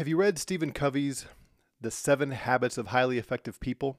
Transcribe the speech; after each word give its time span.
Have 0.00 0.08
you 0.08 0.16
read 0.16 0.38
Stephen 0.38 0.72
Covey's 0.72 1.26
The 1.78 1.90
Seven 1.90 2.30
Habits 2.30 2.78
of 2.78 2.86
Highly 2.86 3.18
Effective 3.18 3.60
People? 3.60 3.98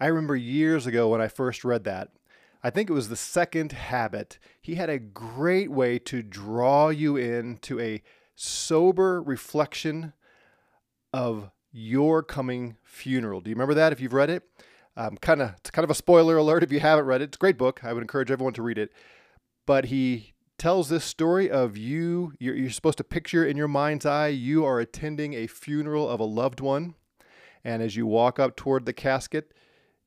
I 0.00 0.06
remember 0.08 0.34
years 0.34 0.88
ago 0.88 1.08
when 1.10 1.20
I 1.20 1.28
first 1.28 1.62
read 1.62 1.84
that. 1.84 2.08
I 2.64 2.70
think 2.70 2.90
it 2.90 2.94
was 2.94 3.08
the 3.08 3.14
second 3.14 3.70
habit. 3.70 4.40
He 4.60 4.74
had 4.74 4.90
a 4.90 4.98
great 4.98 5.70
way 5.70 6.00
to 6.00 6.20
draw 6.20 6.88
you 6.88 7.16
into 7.16 7.78
a 7.78 8.02
sober 8.34 9.22
reflection 9.22 10.14
of 11.12 11.52
your 11.70 12.24
coming 12.24 12.76
funeral. 12.82 13.40
Do 13.40 13.50
you 13.50 13.54
remember 13.54 13.74
that 13.74 13.92
if 13.92 14.00
you've 14.00 14.14
read 14.14 14.30
it? 14.30 14.42
Um, 14.96 15.16
kind 15.18 15.42
of, 15.42 15.50
it's 15.58 15.70
kind 15.70 15.84
of 15.84 15.90
a 15.90 15.94
spoiler 15.94 16.38
alert 16.38 16.64
if 16.64 16.72
you 16.72 16.80
haven't 16.80 17.06
read 17.06 17.20
it. 17.20 17.26
It's 17.26 17.36
a 17.36 17.38
great 17.38 17.56
book. 17.56 17.84
I 17.84 17.92
would 17.92 18.02
encourage 18.02 18.32
everyone 18.32 18.54
to 18.54 18.62
read 18.62 18.78
it. 18.78 18.90
But 19.64 19.84
he 19.84 20.33
tells 20.64 20.88
this 20.88 21.04
story 21.04 21.50
of 21.50 21.76
you. 21.76 22.32
You're, 22.38 22.56
you're, 22.56 22.70
supposed 22.70 22.96
to 22.96 23.04
picture 23.04 23.44
in 23.44 23.54
your 23.54 23.68
mind's 23.68 24.06
eye 24.06 24.28
you 24.28 24.64
are 24.64 24.80
attending 24.80 25.34
a 25.34 25.46
funeral 25.46 26.08
of 26.08 26.20
a 26.20 26.24
loved 26.24 26.60
one. 26.60 26.94
And 27.62 27.82
as 27.82 27.96
you 27.96 28.06
walk 28.06 28.38
up 28.38 28.56
toward 28.56 28.86
the 28.86 28.94
casket, 28.94 29.52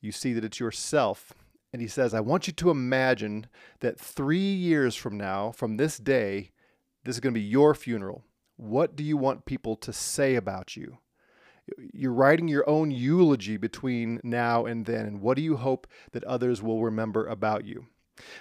you 0.02 0.12
see 0.12 0.34
that 0.34 0.44
it's 0.44 0.60
yourself. 0.60 1.32
And 1.72 1.80
he 1.80 1.88
says, 1.88 2.12
I 2.16 2.22
want 2.22 2.48
you 2.48 2.54
to 2.54 2.72
imagine 2.72 3.46
that 3.82 4.00
three 4.00 4.52
years 4.52 4.96
from 4.96 5.16
now, 5.16 5.52
from 5.52 5.78
this 5.78 6.00
day, 6.00 6.50
this 7.04 7.18
is 7.18 7.20
going 7.20 7.36
to 7.36 7.40
be 7.40 7.46
your 7.46 7.76
funeral. 7.76 8.24
What 8.56 8.96
do 8.96 9.04
you 9.04 9.16
want 9.16 9.46
people 9.46 9.76
to 9.76 9.94
say 9.94 10.34
about 10.34 10.76
you? 10.76 10.98
You're 11.94 12.12
writing 12.12 12.48
your 12.48 12.68
own 12.68 12.90
eulogy 12.90 13.58
between 13.58 14.20
now 14.24 14.66
and 14.66 14.88
then. 14.88 15.06
And 15.06 15.22
what 15.22 15.38
do 15.38 15.44
you 15.44 15.58
hope 15.58 15.86
that 16.14 16.24
others 16.24 16.64
will 16.64 16.84
remember 16.84 17.28
about 17.28 17.64
you? 17.64 17.86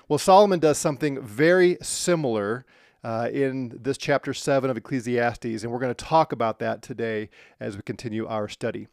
Well, 0.09 0.19
Solomon 0.19 0.59
does 0.59 0.79
something 0.79 1.21
very 1.23 1.79
similar 1.83 2.65
uh, 3.05 3.29
in 3.33 3.79
this 3.81 3.97
chapter 3.97 4.35
7 4.35 4.69
of 4.69 4.77
Ecclesiastes, 4.77 5.63
and 5.63 5.71
we're 5.71 5.79
going 5.79 5.95
to 5.95 6.05
talk 6.05 6.33
about 6.33 6.59
that 6.59 6.83
today 6.83 7.31
as 7.61 7.77
we 7.77 7.83
continue 7.83 8.27
our 8.27 8.49
study. 8.49 8.89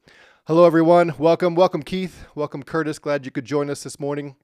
Hello, 0.46 0.66
everyone. 0.66 1.14
Welcome. 1.18 1.56
Welcome, 1.56 1.84
Keith. 1.84 2.26
Welcome, 2.36 2.64
Curtis. 2.64 3.00
Glad 3.00 3.26
you 3.26 3.32
could 3.32 3.46
join 3.46 3.70
us 3.70 3.84
this 3.84 4.00
morning. 4.00 4.36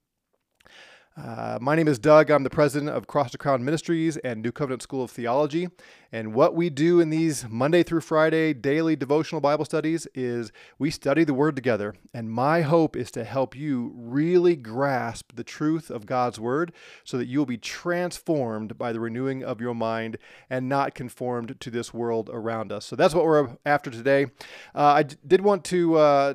Uh, 1.21 1.57
my 1.59 1.75
name 1.75 1.87
is 1.89 1.99
Doug. 1.99 2.31
I'm 2.31 2.43
the 2.43 2.49
president 2.49 2.91
of 2.91 3.05
Cross 3.05 3.31
to 3.31 3.37
Crown 3.37 3.65
Ministries 3.65 4.15
and 4.17 4.41
New 4.41 4.53
Covenant 4.53 4.81
School 4.81 5.03
of 5.03 5.11
Theology. 5.11 5.67
And 6.13 6.33
what 6.33 6.55
we 6.55 6.69
do 6.69 7.01
in 7.01 7.09
these 7.09 7.45
Monday 7.49 7.83
through 7.83 8.01
Friday 8.01 8.53
daily 8.53 8.95
devotional 8.95 9.41
Bible 9.41 9.65
studies 9.65 10.07
is 10.15 10.53
we 10.77 10.89
study 10.89 11.25
the 11.25 11.33
Word 11.33 11.57
together. 11.57 11.93
And 12.13 12.31
my 12.31 12.61
hope 12.61 12.95
is 12.95 13.11
to 13.11 13.25
help 13.25 13.53
you 13.53 13.91
really 13.95 14.55
grasp 14.55 15.35
the 15.35 15.43
truth 15.43 15.89
of 15.89 16.05
God's 16.05 16.39
Word 16.39 16.71
so 17.03 17.17
that 17.17 17.27
you 17.27 17.37
will 17.37 17.45
be 17.45 17.57
transformed 17.57 18.77
by 18.77 18.93
the 18.93 19.01
renewing 19.01 19.43
of 19.43 19.59
your 19.59 19.75
mind 19.75 20.17
and 20.49 20.69
not 20.69 20.95
conformed 20.95 21.59
to 21.59 21.69
this 21.69 21.93
world 21.93 22.29
around 22.31 22.71
us. 22.71 22.85
So 22.85 22.95
that's 22.95 23.13
what 23.13 23.25
we're 23.25 23.57
after 23.65 23.91
today. 23.91 24.27
Uh, 24.73 24.83
I 24.83 25.03
d- 25.03 25.17
did 25.27 25.41
want 25.41 25.65
to. 25.65 25.97
Uh, 25.97 26.33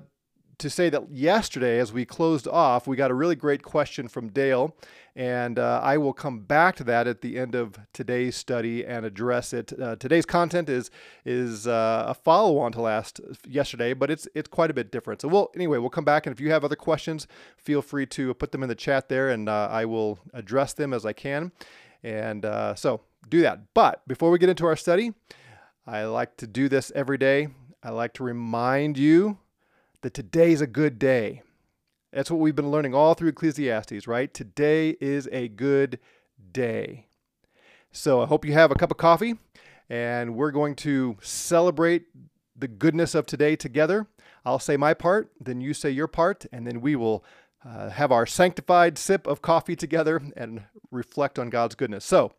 to 0.59 0.71
say 0.71 0.89
that 0.91 1.11
yesterday, 1.11 1.79
as 1.79 1.93
we 1.93 2.05
closed 2.05 2.47
off, 2.49 2.87
we 2.87 2.97
got 2.97 3.11
a 3.11 3.15
really 3.15 3.37
great 3.37 3.63
question 3.63 4.09
from 4.09 4.29
Dale, 4.29 4.75
and 5.17 5.59
uh, 5.59 5.81
I 5.83 5.97
will 5.99 6.13
come 6.13 6.41
back 6.41 6.77
to 6.77 6.85
that 6.85 7.07
at 7.07 7.21
the 7.21 7.39
end 7.39 7.55
of 7.55 7.79
today's 7.93 8.37
study 8.37 8.85
and 8.85 9.05
address 9.05 9.53
it. 9.53 9.73
Uh, 9.81 9.97
today's 9.97 10.27
content 10.27 10.69
is 10.69 10.91
is 11.25 11.67
uh, 11.67 12.05
a 12.09 12.15
follow 12.15 12.59
on 12.59 12.73
to 12.73 12.81
last 12.81 13.21
yesterday, 13.47 13.95
but 13.95 14.11
it's 14.11 14.29
it's 14.35 14.49
quite 14.49 14.71
a 14.71 14.75
bit 14.75 14.91
different. 14.91 15.21
So 15.23 15.29
we'll 15.29 15.51
anyway 15.55 15.79
we'll 15.79 15.91
come 15.91 16.05
back, 16.05 16.27
and 16.27 16.35
if 16.35 16.41
you 16.41 16.51
have 16.51 16.65
other 16.65 16.77
questions, 16.77 17.27
feel 17.57 17.83
free 17.83 18.07
to 18.07 18.35
put 18.35 18.53
them 18.53 18.63
in 18.63 18.69
the 18.69 18.75
chat 18.75 19.09
there, 19.09 19.31
and 19.31 19.49
uh, 19.49 19.69
I 19.71 19.85
will 19.85 20.19
address 20.33 20.73
them 20.73 20.93
as 20.93 21.05
I 21.05 21.13
can. 21.13 21.53
And 22.03 22.45
uh, 22.45 22.75
so 22.75 23.01
do 23.29 23.41
that. 23.43 23.73
But 23.73 24.07
before 24.07 24.31
we 24.31 24.39
get 24.39 24.51
into 24.51 24.67
our 24.67 24.77
study, 24.77 25.15
I 25.87 26.05
like 26.05 26.37
to 26.39 26.47
do 26.47 26.69
this 26.69 26.93
every 26.95 27.19
day. 27.19 27.49
I 27.83 27.91
like 27.91 28.15
to 28.15 28.25
remind 28.25 28.97
you 28.97 29.39
that 30.05 30.13
today's 30.13 30.61
a 30.61 30.67
good 30.67 30.99
day. 30.99 31.41
That's 32.13 32.31
what 32.31 32.39
we've 32.39 32.55
been 32.55 32.71
learning 32.71 32.95
all 32.95 33.15
through 33.15 33.31
Ecclesiastes, 33.31 34.07
right? 34.07 34.33
Today 34.33 34.99
is 35.01 35.31
a 35.33 35.49
good 35.49 35.99
day. 36.53 37.07
So 37.91 38.21
I 38.21 38.27
hope 38.27 38.45
you 38.45 38.53
have 38.53 38.71
a 38.71 38.75
cup 38.75 38.91
of 38.91 38.99
coffee 38.99 39.39
and 39.89 40.37
we're 40.37 40.51
going 40.51 40.75
to 40.77 41.17
celebrate 41.23 42.05
the 42.55 42.69
goodness 42.69 43.15
of 43.15 43.25
today 43.25 43.57
together. 43.57 44.07
I'll 44.45 44.59
say 44.59 44.77
my 44.77 44.93
part, 44.93 45.31
then 45.41 45.63
you 45.63 45.73
say 45.73 45.89
your 45.89 46.07
part, 46.07 46.45
and 46.53 46.67
then 46.67 46.83
we 46.83 46.97
will 46.97 47.25
uh, 47.65 47.89
have 47.89 48.13
our 48.13 48.27
sanctified 48.27 48.99
sip 48.99 49.27
of 49.27 49.41
coffee 49.41 49.75
together 49.75 50.21
and 50.37 50.65
reflect 50.91 51.39
on 51.39 51.49
God's 51.49 51.77
goodness. 51.77 52.05
So, 52.05 52.35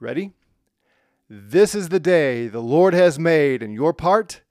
ready? 0.00 0.32
This 1.30 1.74
is 1.74 1.88
the 1.88 1.98
day 1.98 2.46
the 2.46 2.60
Lord 2.60 2.92
has 2.92 3.18
made, 3.18 3.62
and 3.62 3.72
your 3.72 3.94
part 3.94 4.42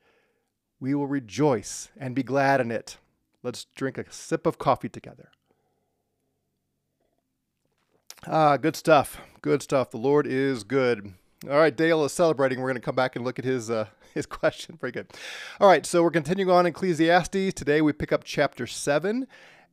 we 0.80 0.96
will 0.96 1.08
rejoice 1.08 1.90
and 1.98 2.16
be 2.16 2.24
glad 2.24 2.62
in 2.62 2.72
it. 2.72 2.98
Let's 3.44 3.66
drink 3.76 3.98
a 3.98 4.06
sip 4.12 4.46
of 4.46 4.58
coffee 4.58 4.90
together. 4.90 5.30
Ah, 8.28 8.58
good 8.58 8.76
stuff. 8.76 9.22
Good 9.42 9.62
stuff. 9.62 9.92
The 9.92 9.98
Lord 9.98 10.28
is 10.28 10.64
good. 10.64 11.14
All 11.50 11.58
right, 11.58 11.76
Dale 11.76 12.04
is 12.04 12.12
celebrating. 12.12 12.60
We're 12.60 12.68
going 12.68 12.76
to 12.76 12.82
come 12.82 12.96
back 12.96 13.16
and 13.16 13.24
look 13.24 13.40
at 13.40 13.46
his 13.46 13.70
uh, 13.70 13.88
his 14.14 14.26
question. 14.26 14.78
Very 14.80 14.92
good. 14.92 15.08
All 15.60 15.68
right, 15.68 15.86
so 15.86 16.04
we're 16.04 16.12
continuing 16.12 16.52
on 16.52 16.66
Ecclesiastes. 16.66 17.54
Today 17.54 17.82
we 17.82 17.94
pick 17.94 18.12
up 18.12 18.26
chapter 18.26 18.68
seven, 18.68 19.26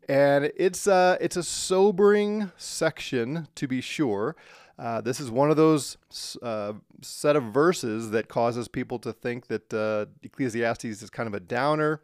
and 0.09 0.53
it's 0.57 0.87
uh, 0.87 1.17
it's 1.21 1.37
a 1.37 1.43
sobering 1.43 2.53
section 2.57 3.49
to 3.57 3.67
be 3.67 3.81
sure. 3.81 4.37
Uh, 4.79 5.01
this 5.01 5.21
is 5.21 5.31
one 5.31 5.51
of 5.51 5.57
those 5.57 5.97
uh, 6.43 6.75
set 7.01 7.35
of 7.35 7.45
verses 7.45 8.11
that 8.11 8.29
causes 8.29 8.69
people 8.69 8.99
to 8.99 9.13
think 9.13 9.47
that 9.47 9.73
uh, 9.73 10.07
Ecclesiastes 10.23 10.85
is 10.85 11.11
kind 11.11 11.27
of 11.27 11.35
a 11.35 11.41
downer, 11.41 12.03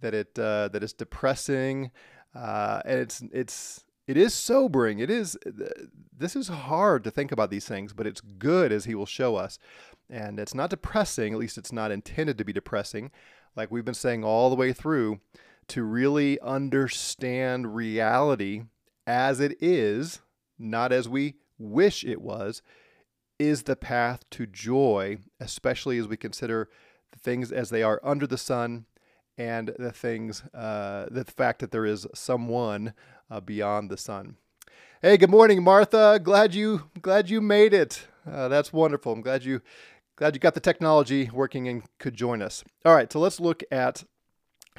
that 0.00 0.14
it 0.14 0.38
uh, 0.38 0.68
that 0.68 0.82
it's 0.82 0.92
depressing, 0.92 1.90
uh, 2.34 2.80
and 2.84 2.98
it's 2.98 3.22
it's 3.32 3.84
it 4.08 4.16
is 4.16 4.34
sobering. 4.34 4.98
It 4.98 5.10
is 5.10 5.36
this 6.16 6.34
is 6.34 6.48
hard 6.48 7.04
to 7.04 7.10
think 7.10 7.30
about 7.30 7.50
these 7.50 7.66
things, 7.66 7.92
but 7.92 8.06
it's 8.06 8.20
good 8.20 8.72
as 8.72 8.84
he 8.84 8.96
will 8.96 9.06
show 9.06 9.36
us, 9.36 9.58
and 10.10 10.40
it's 10.40 10.54
not 10.54 10.70
depressing. 10.70 11.32
At 11.32 11.38
least 11.38 11.58
it's 11.58 11.72
not 11.72 11.92
intended 11.92 12.36
to 12.38 12.44
be 12.44 12.52
depressing, 12.52 13.12
like 13.54 13.70
we've 13.70 13.84
been 13.84 13.94
saying 13.94 14.24
all 14.24 14.50
the 14.50 14.56
way 14.56 14.72
through. 14.72 15.20
To 15.68 15.82
really 15.82 16.40
understand 16.40 17.76
reality 17.76 18.62
as 19.06 19.38
it 19.38 19.54
is, 19.60 20.22
not 20.58 20.92
as 20.92 21.10
we 21.10 21.34
wish 21.58 22.04
it 22.04 22.20
was, 22.20 22.62
is 23.38 23.64
the 23.64 23.76
path 23.76 24.28
to 24.30 24.46
joy, 24.46 25.18
especially 25.40 25.98
as 25.98 26.08
we 26.08 26.16
consider 26.16 26.68
the 27.12 27.18
things 27.18 27.52
as 27.52 27.70
they 27.70 27.82
are 27.82 28.00
under 28.02 28.26
the 28.26 28.38
sun 28.38 28.86
and 29.36 29.72
the 29.78 29.92
things, 29.92 30.42
uh, 30.52 31.06
the 31.10 31.24
fact 31.24 31.60
that 31.60 31.70
there 31.70 31.86
is 31.86 32.06
someone 32.14 32.92
uh, 33.30 33.40
beyond 33.40 33.90
the 33.90 33.96
sun. 33.96 34.36
Hey, 35.00 35.16
good 35.16 35.30
morning, 35.30 35.62
Martha. 35.62 36.20
Glad 36.20 36.54
you 36.54 36.90
glad 37.00 37.30
you 37.30 37.40
made 37.40 37.72
it. 37.72 38.08
Uh, 38.28 38.48
that's 38.48 38.72
wonderful. 38.72 39.12
I'm 39.12 39.20
glad 39.20 39.44
you 39.44 39.62
glad 40.16 40.34
you 40.34 40.40
got 40.40 40.54
the 40.54 40.60
technology 40.60 41.30
working 41.32 41.68
and 41.68 41.84
could 42.00 42.16
join 42.16 42.42
us. 42.42 42.64
All 42.84 42.94
right, 42.94 43.12
so 43.12 43.20
let's 43.20 43.38
look 43.38 43.62
at 43.70 44.02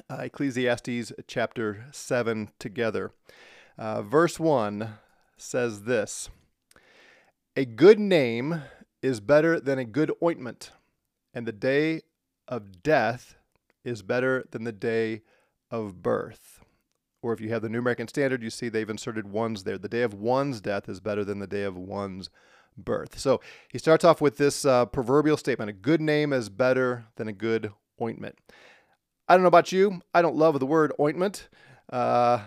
uh, 0.09 0.15
Ecclesiastes 0.15 1.13
chapter 1.25 1.85
seven 1.93 2.49
together. 2.59 3.11
Uh, 3.77 4.01
verse 4.01 4.37
one 4.37 4.95
says 5.37 5.83
this. 5.83 6.29
A 7.59 7.65
good 7.65 7.99
name 7.99 8.61
is 9.01 9.19
better 9.19 9.59
than 9.59 9.77
a 9.77 9.83
good 9.83 10.13
ointment, 10.23 10.71
and 11.33 11.45
the 11.45 11.51
day 11.51 12.03
of 12.47 12.81
death 12.81 13.35
is 13.83 14.01
better 14.01 14.45
than 14.51 14.63
the 14.63 14.71
day 14.71 15.23
of 15.69 16.01
birth. 16.01 16.63
Or 17.21 17.33
if 17.33 17.41
you 17.41 17.49
have 17.49 17.61
the 17.61 17.67
New 17.67 17.79
American 17.79 18.07
Standard, 18.07 18.41
you 18.41 18.49
see 18.49 18.69
they've 18.69 18.89
inserted 18.89 19.27
ones 19.27 19.65
there. 19.65 19.77
The 19.77 19.89
day 19.89 20.03
of 20.03 20.13
one's 20.13 20.61
death 20.61 20.87
is 20.87 21.01
better 21.01 21.25
than 21.25 21.39
the 21.39 21.47
day 21.47 21.63
of 21.63 21.75
one's 21.75 22.29
birth. 22.77 23.19
So 23.19 23.41
he 23.67 23.77
starts 23.77 24.05
off 24.05 24.21
with 24.21 24.37
this 24.37 24.63
uh, 24.63 24.85
proverbial 24.85 25.35
statement 25.35 25.69
a 25.69 25.73
good 25.73 25.99
name 25.99 26.31
is 26.31 26.47
better 26.47 27.07
than 27.17 27.27
a 27.27 27.33
good 27.33 27.73
ointment. 28.01 28.39
I 29.27 29.33
don't 29.33 29.43
know 29.43 29.49
about 29.49 29.73
you, 29.73 29.99
I 30.13 30.21
don't 30.21 30.37
love 30.37 30.57
the 30.61 30.65
word 30.65 30.93
ointment. 30.97 31.49
Uh, 31.91 32.39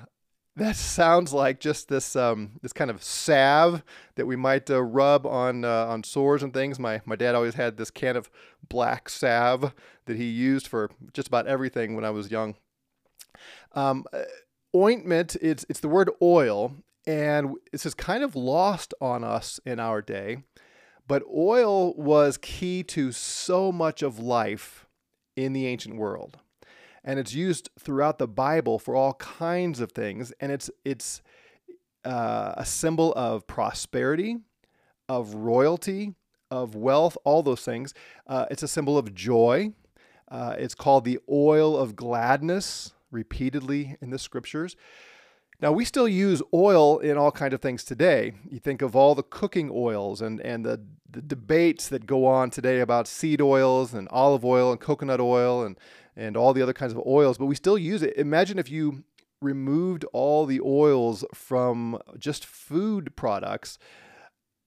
that 0.56 0.76
sounds 0.76 1.32
like 1.32 1.60
just 1.60 1.88
this 1.88 2.14
um, 2.14 2.52
this 2.60 2.72
kind 2.72 2.90
of 2.90 3.02
salve 3.02 3.82
that 4.16 4.26
we 4.26 4.36
might 4.36 4.70
uh, 4.70 4.82
rub 4.82 5.26
on 5.26 5.64
uh, 5.64 5.86
on 5.86 6.04
sores 6.04 6.42
and 6.42 6.52
things. 6.52 6.78
My 6.78 7.00
my 7.04 7.16
dad 7.16 7.34
always 7.34 7.54
had 7.54 7.76
this 7.76 7.90
can 7.90 8.16
of 8.16 8.30
black 8.68 9.08
salve 9.08 9.72
that 10.04 10.16
he 10.16 10.24
used 10.24 10.66
for 10.66 10.90
just 11.14 11.28
about 11.28 11.46
everything 11.46 11.94
when 11.94 12.04
I 12.04 12.10
was 12.10 12.30
young. 12.30 12.56
Um, 13.72 14.04
uh, 14.12 14.22
ointment 14.76 15.36
it's 15.40 15.64
it's 15.68 15.80
the 15.80 15.88
word 15.88 16.10
oil, 16.20 16.74
and 17.06 17.54
this 17.70 17.86
is 17.86 17.94
kind 17.94 18.22
of 18.22 18.36
lost 18.36 18.92
on 19.00 19.24
us 19.24 19.58
in 19.64 19.80
our 19.80 20.02
day. 20.02 20.44
But 21.08 21.22
oil 21.34 21.94
was 21.94 22.36
key 22.36 22.82
to 22.84 23.10
so 23.10 23.72
much 23.72 24.02
of 24.02 24.18
life 24.18 24.86
in 25.34 25.52
the 25.54 25.66
ancient 25.66 25.96
world 25.96 26.38
and 27.04 27.18
it's 27.18 27.34
used 27.34 27.70
throughout 27.78 28.18
the 28.18 28.28
Bible 28.28 28.78
for 28.78 28.94
all 28.94 29.14
kinds 29.14 29.80
of 29.80 29.92
things, 29.92 30.32
and 30.40 30.52
it's 30.52 30.70
it's 30.84 31.22
uh, 32.04 32.54
a 32.56 32.64
symbol 32.64 33.12
of 33.14 33.46
prosperity, 33.46 34.38
of 35.08 35.34
royalty, 35.34 36.14
of 36.50 36.74
wealth, 36.74 37.16
all 37.24 37.42
those 37.42 37.64
things. 37.64 37.94
Uh, 38.26 38.46
it's 38.50 38.62
a 38.62 38.68
symbol 38.68 38.98
of 38.98 39.14
joy. 39.14 39.72
Uh, 40.30 40.54
it's 40.58 40.74
called 40.74 41.04
the 41.04 41.18
oil 41.30 41.76
of 41.76 41.94
gladness 41.94 42.92
repeatedly 43.10 43.96
in 44.00 44.10
the 44.10 44.18
scriptures. 44.18 44.76
Now 45.60 45.70
we 45.70 45.84
still 45.84 46.08
use 46.08 46.42
oil 46.52 46.98
in 46.98 47.16
all 47.16 47.30
kinds 47.30 47.54
of 47.54 47.60
things 47.60 47.84
today. 47.84 48.32
You 48.50 48.58
think 48.58 48.82
of 48.82 48.96
all 48.96 49.14
the 49.14 49.22
cooking 49.22 49.70
oils 49.72 50.20
and 50.20 50.40
and 50.40 50.64
the, 50.64 50.80
the 51.08 51.22
debates 51.22 51.88
that 51.88 52.04
go 52.06 52.26
on 52.26 52.50
today 52.50 52.80
about 52.80 53.06
seed 53.06 53.40
oils 53.40 53.94
and 53.94 54.08
olive 54.10 54.44
oil 54.44 54.72
and 54.72 54.80
coconut 54.80 55.20
oil 55.20 55.62
and 55.62 55.78
and 56.16 56.36
all 56.36 56.52
the 56.52 56.62
other 56.62 56.72
kinds 56.72 56.92
of 56.92 57.00
oils, 57.06 57.38
but 57.38 57.46
we 57.46 57.54
still 57.54 57.78
use 57.78 58.02
it. 58.02 58.16
Imagine 58.16 58.58
if 58.58 58.70
you 58.70 59.04
removed 59.40 60.04
all 60.12 60.46
the 60.46 60.60
oils 60.60 61.24
from 61.34 61.98
just 62.18 62.44
food 62.46 63.14
products, 63.16 63.78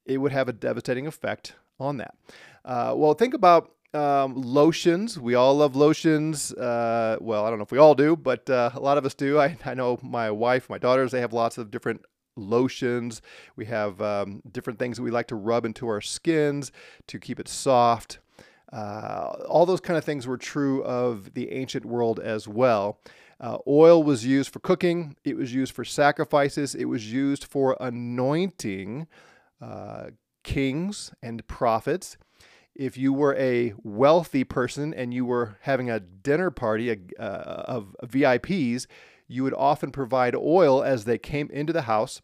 it 0.06 0.18
would 0.18 0.32
have 0.32 0.50
a 0.50 0.54
devastating 0.54 1.08
effect 1.08 1.54
on 1.80 1.98
that. 1.98 2.16
Uh, 2.64 2.94
well, 2.96 3.14
think 3.14 3.34
about 3.34 3.72
um, 3.94 4.34
lotions. 4.36 5.20
We 5.20 5.36
all 5.36 5.56
love 5.56 5.76
lotions. 5.76 6.54
Uh, 6.54 7.18
well, 7.22 7.46
I 7.46 7.50
don't 7.50 7.60
know 7.60 7.64
if 7.64 7.72
we 7.72 7.78
all 7.78 7.96
do, 7.96 8.16
but 8.16 8.50
uh, 8.50 8.72
a 8.74 8.80
lot 8.80 8.98
of 8.98 9.06
us 9.06 9.14
do. 9.14 9.40
I, 9.40 9.58
I 9.66 9.74
know 9.74 10.00
my 10.02 10.30
wife, 10.32 10.70
my 10.70 10.78
daughters, 10.78 11.12
they 11.12 11.22
have 11.22 11.34
lots 11.34 11.58
of 11.58 11.72
different 11.72 12.04
lotions. 12.36 13.22
We 13.56 13.66
have 13.66 14.02
um, 14.02 14.42
different 14.52 14.80
things 14.80 14.98
that 14.98 15.04
we 15.04 15.12
like 15.12 15.28
to 15.28 15.36
rub 15.36 15.66
into 15.66 15.88
our 15.88 16.02
skins 16.02 16.72
to 17.08 17.20
keep 17.20 17.40
it 17.40 17.48
soft. 17.48 18.20
Uh, 18.76 19.38
all 19.48 19.66
those 19.66 19.80
kind 19.80 19.98
of 19.98 20.04
things 20.04 20.28
were 20.28 20.38
true 20.38 20.84
of 20.84 21.34
the 21.34 21.50
ancient 21.52 21.86
world 21.86 22.20
as 22.20 22.46
well. 22.46 23.00
Uh, 23.40 23.58
oil 23.66 24.04
was 24.04 24.26
used 24.26 24.52
for 24.52 24.60
cooking, 24.60 25.16
it 25.24 25.38
was 25.38 25.54
used 25.54 25.74
for 25.74 25.86
sacrifices, 25.86 26.76
it 26.76 26.86
was 26.86 27.12
used 27.12 27.46
for 27.46 27.78
anointing 27.80 29.08
uh, 29.62 30.08
kings 30.44 31.14
and 31.24 31.48
prophets. 31.48 32.18
If 32.76 32.98
you 32.98 33.14
were 33.14 33.34
a 33.36 33.74
wealthy 33.82 34.44
person 34.44 34.94
and 34.94 35.14
you 35.14 35.26
were 35.26 35.58
having 35.62 35.90
a 35.90 36.02
dinner 36.02 36.52
party 36.52 36.92
uh, 37.18 37.24
of 37.24 37.96
VIPs, 38.04 38.88
you 39.28 39.44
would 39.44 39.54
often 39.54 39.92
provide 39.92 40.36
oil 40.36 40.84
as 40.84 41.06
they 41.06 41.18
came 41.18 41.50
into 41.50 41.72
the 41.72 41.84
house 41.84 42.22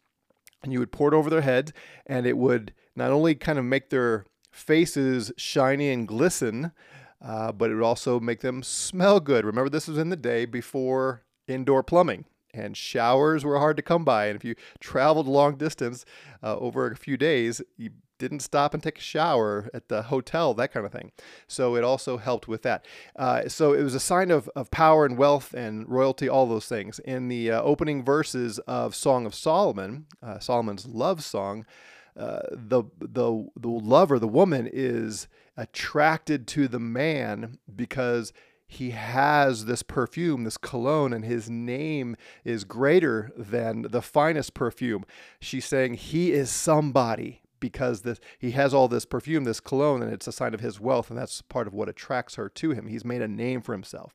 and 0.61 0.73
you 0.73 0.79
would 0.79 0.91
pour 0.91 1.13
it 1.13 1.15
over 1.15 1.29
their 1.29 1.41
heads 1.41 1.71
and 2.05 2.25
it 2.25 2.37
would 2.37 2.73
not 2.93 3.11
only 3.11 3.35
kind 3.35 3.57
of 3.57 3.63
make 3.63 3.89
their 3.89 4.25
faces 4.51 5.31
shiny 5.37 5.91
and 5.91 6.07
glisten, 6.07 6.71
uh, 7.21 7.51
but 7.51 7.69
it 7.69 7.75
would 7.75 7.83
also 7.83 8.19
make 8.19 8.41
them 8.41 8.63
smell 8.63 9.19
good. 9.19 9.45
Remember, 9.45 9.69
this 9.69 9.87
was 9.87 9.97
in 9.97 10.09
the 10.09 10.15
day 10.15 10.45
before 10.45 11.23
indoor 11.47 11.83
plumbing 11.83 12.25
and 12.53 12.75
showers 12.75 13.43
were 13.43 13.57
hard 13.59 13.77
to 13.77 13.83
come 13.83 14.03
by. 14.03 14.27
And 14.27 14.35
if 14.35 14.43
you 14.43 14.55
traveled 14.79 15.27
long 15.27 15.55
distance 15.55 16.05
uh, 16.43 16.57
over 16.57 16.87
a 16.87 16.95
few 16.95 17.17
days, 17.17 17.61
you 17.77 17.91
didn't 18.19 18.41
stop 18.41 18.73
and 18.73 18.83
take 18.83 18.99
a 18.99 19.01
shower 19.01 19.69
at 19.73 19.89
the 19.89 20.03
hotel, 20.03 20.53
that 20.53 20.71
kind 20.71 20.85
of 20.85 20.91
thing. 20.91 21.11
So 21.47 21.75
it 21.75 21.83
also 21.83 22.17
helped 22.17 22.47
with 22.47 22.61
that. 22.61 22.85
Uh, 23.15 23.47
so 23.49 23.73
it 23.73 23.81
was 23.81 23.95
a 23.95 23.99
sign 23.99 24.29
of, 24.29 24.47
of 24.55 24.69
power 24.69 25.05
and 25.05 25.17
wealth 25.17 25.53
and 25.55 25.89
royalty, 25.89 26.29
all 26.29 26.45
those 26.45 26.67
things. 26.67 26.99
In 26.99 27.29
the 27.29 27.51
uh, 27.51 27.61
opening 27.63 28.03
verses 28.03 28.59
of 28.59 28.93
Song 28.93 29.25
of 29.25 29.33
Solomon, 29.33 30.05
uh, 30.21 30.37
Solomon's 30.37 30.85
love 30.85 31.23
song, 31.23 31.65
uh, 32.17 32.41
the 32.51 32.83
the 32.99 33.47
the 33.55 33.69
lover, 33.69 34.19
the 34.19 34.27
woman, 34.27 34.69
is 34.71 35.27
attracted 35.57 36.47
to 36.47 36.67
the 36.67 36.79
man 36.79 37.57
because 37.73 38.33
he 38.67 38.91
has 38.91 39.65
this 39.65 39.83
perfume, 39.83 40.45
this 40.45 40.57
cologne, 40.57 41.11
and 41.11 41.25
his 41.25 41.49
name 41.49 42.15
is 42.45 42.63
greater 42.63 43.29
than 43.35 43.81
the 43.89 44.01
finest 44.01 44.53
perfume. 44.53 45.03
She's 45.41 45.65
saying 45.65 45.95
he 45.95 46.31
is 46.31 46.49
somebody 46.49 47.41
because 47.59 48.01
this, 48.01 48.19
he 48.39 48.51
has 48.51 48.73
all 48.73 48.87
this 48.87 49.03
perfume, 49.05 49.43
this 49.43 49.59
cologne, 49.59 50.01
and 50.01 50.11
it's 50.11 50.27
a 50.27 50.31
sign 50.31 50.53
of 50.53 50.61
his 50.61 50.79
wealth, 50.79 51.09
and 51.09 51.19
that's 51.19 51.41
part 51.41 51.67
of 51.67 51.73
what 51.73 51.89
attracts 51.89 52.35
her 52.35 52.47
to 52.47 52.71
him. 52.71 52.87
He's 52.87 53.03
made 53.03 53.21
a 53.21 53.27
name 53.27 53.61
for 53.61 53.73
himself. 53.73 54.13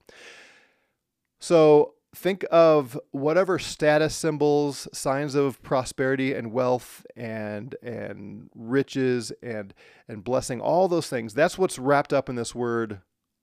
So 1.39 1.93
think 2.17 2.45
of 2.51 2.99
whatever 3.11 3.59
status 3.59 4.15
symbols, 4.15 4.89
signs 4.93 5.35
of 5.35 5.63
prosperity 5.63 6.33
and 6.33 6.51
wealth 6.51 7.05
and 7.15 7.77
and 7.83 8.49
riches 8.55 9.33
and 9.43 9.75
and 10.09 10.25
blessing, 10.25 10.61
all 10.61 10.89
those 10.89 11.09
things. 11.09 11.35
That's 11.35 11.59
what's 11.59 11.79
wrapped 11.79 12.13
up 12.13 12.29
in 12.29 12.35
this 12.35 12.55
word 12.55 13.01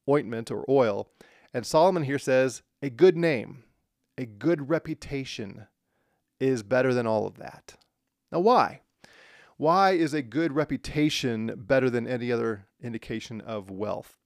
ointment 0.09 0.51
or 0.51 0.65
oil. 0.67 1.07
And 1.53 1.65
Solomon 1.65 2.03
here 2.03 2.19
says 2.19 2.63
a 2.81 2.89
good 2.89 3.15
name, 3.15 3.63
a 4.17 4.25
good 4.25 4.69
reputation 4.69 5.67
is 6.39 6.63
better 6.63 6.93
than 6.93 7.07
all 7.07 7.27
of 7.27 7.37
that. 7.37 7.75
Now 8.31 8.39
why? 8.39 8.81
Why 9.57 9.91
is 9.91 10.15
a 10.15 10.23
good 10.23 10.51
reputation 10.51 11.53
better 11.55 11.89
than 11.89 12.07
any 12.07 12.31
other 12.31 12.65
indication 12.81 13.39
of 13.39 13.69
wealth? 13.69 14.17